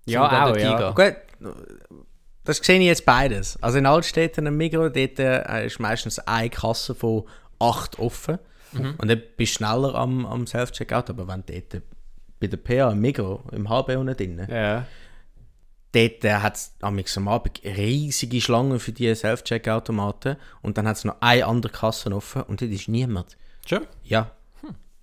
[0.06, 0.92] Ja, auch, ja.
[0.92, 1.16] Gut,
[2.44, 3.58] das sehe ich jetzt beides.
[3.62, 7.24] Also in Altstädten im Migros, dort äh, ist meistens eine Kasse von
[7.60, 8.38] acht offen.
[8.76, 11.10] Und dann bist du schneller am, am Self-Checkout.
[11.10, 11.84] Aber wenn du dort
[12.40, 14.86] bei der PA im Migros, im HB unten drin, ja.
[15.92, 20.38] dort äh, hat es am Abend riesige Schlangen für die Self-Check-Automaten.
[20.62, 23.38] Und dann hat es noch eine andere Kasse offen und dort ist niemand.
[23.66, 23.88] Schon?
[24.04, 24.32] Ja.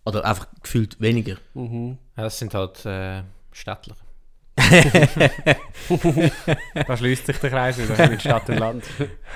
[0.05, 1.37] Oder einfach gefühlt weniger.
[1.55, 1.99] Mhm.
[2.17, 3.97] Ja, das sind halt äh, Städtler.
[6.75, 8.85] Da schließt sich der Kreis wieder mit Stadt und Land.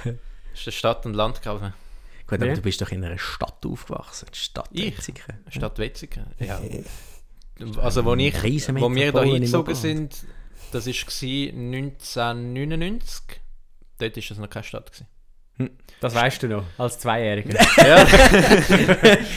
[0.05, 0.15] Das
[0.55, 1.61] ist der Stadt- und Landkauf.
[2.27, 2.55] Gut, aber Ja.
[2.55, 4.29] du bist doch in einer Stadt aufgewachsen.
[4.33, 4.97] Stadt Ich?
[4.97, 5.35] Wetzikon.
[5.51, 6.25] Stadt Wetzikon.
[6.39, 6.59] Ja.
[7.79, 10.25] Also, wo, ich, wo wir im hingezogen sind,
[10.73, 13.41] das war 1999.
[13.99, 14.91] Dort war es noch keine Stadt.
[14.91, 15.07] Gewesen.
[16.01, 17.59] Das weißt du noch, als Zweijähriger.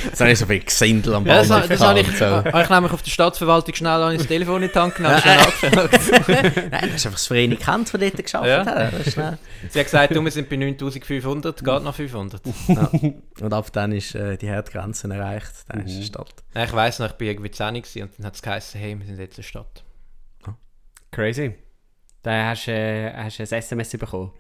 [0.04, 2.44] Jetzt habe ich so viel Gesindel am Ja, das, das habe ich, so.
[2.46, 5.22] ich nämlich auf der Stadtverwaltung schnell an das Telefon in die Hand genommen.
[5.24, 8.66] Nein, das ist einfach das Verein Kant, von dort geschafft Ja.
[8.66, 8.94] hat.
[8.94, 9.14] Das.
[9.14, 9.22] Sie
[9.80, 12.42] hat gesagt, du, wir sind bei 9500, geht noch 500.
[12.68, 12.92] Ja.
[13.40, 15.54] Und ab dann ist äh, die Herdgrenze erreicht.
[15.70, 16.34] Dann ist es Stadt.
[16.54, 18.98] Nein, ich weiss noch, ich war irgendwie 10 gewesen und dann hat es geheißen, hey,
[19.00, 19.84] wir sind jetzt eine Stadt.
[21.12, 21.56] Crazy.
[22.24, 24.32] Da hast du äh, hast ein SMS bekommen.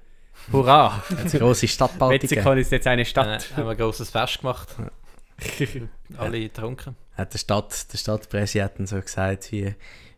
[0.51, 1.03] Hurra!
[1.09, 2.35] Eine grosse Stadtbaltiker.
[2.35, 3.55] Wetzikon ist jetzt eine Stadt.
[3.55, 4.69] haben wir ein grosses Fest gemacht.
[6.17, 6.95] Alle getrunken.
[7.15, 9.73] Hat der, Stadt, der Stadtpräsident so gesagt, wie,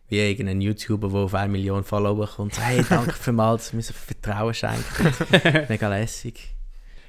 [0.08, 2.54] wie irgendein YouTuber, der auf 1 Million Follower kommt.
[2.54, 5.68] So, hey, danke vielmals, dass du mir so viel Vertrauen schenkt.
[5.68, 6.54] Mega lässig.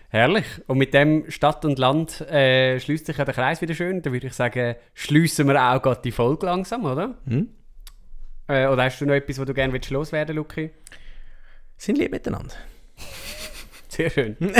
[0.09, 0.45] Herrlich.
[0.67, 4.01] Und mit dem Stadt und Land äh, schließt sich ja der Kreis wieder schön.
[4.01, 7.17] Da würde ich sagen, schließen wir auch gerade die Folge langsam, oder?
[7.25, 7.47] Hm?
[8.47, 10.71] Äh, oder hast du noch etwas, was du gerne willst loswerden Luki?
[11.77, 12.53] Sind lieb miteinander.
[13.89, 14.37] Sehr schön.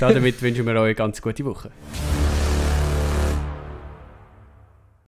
[0.00, 1.70] Damit wünschen wir euch eine ganz gute Woche.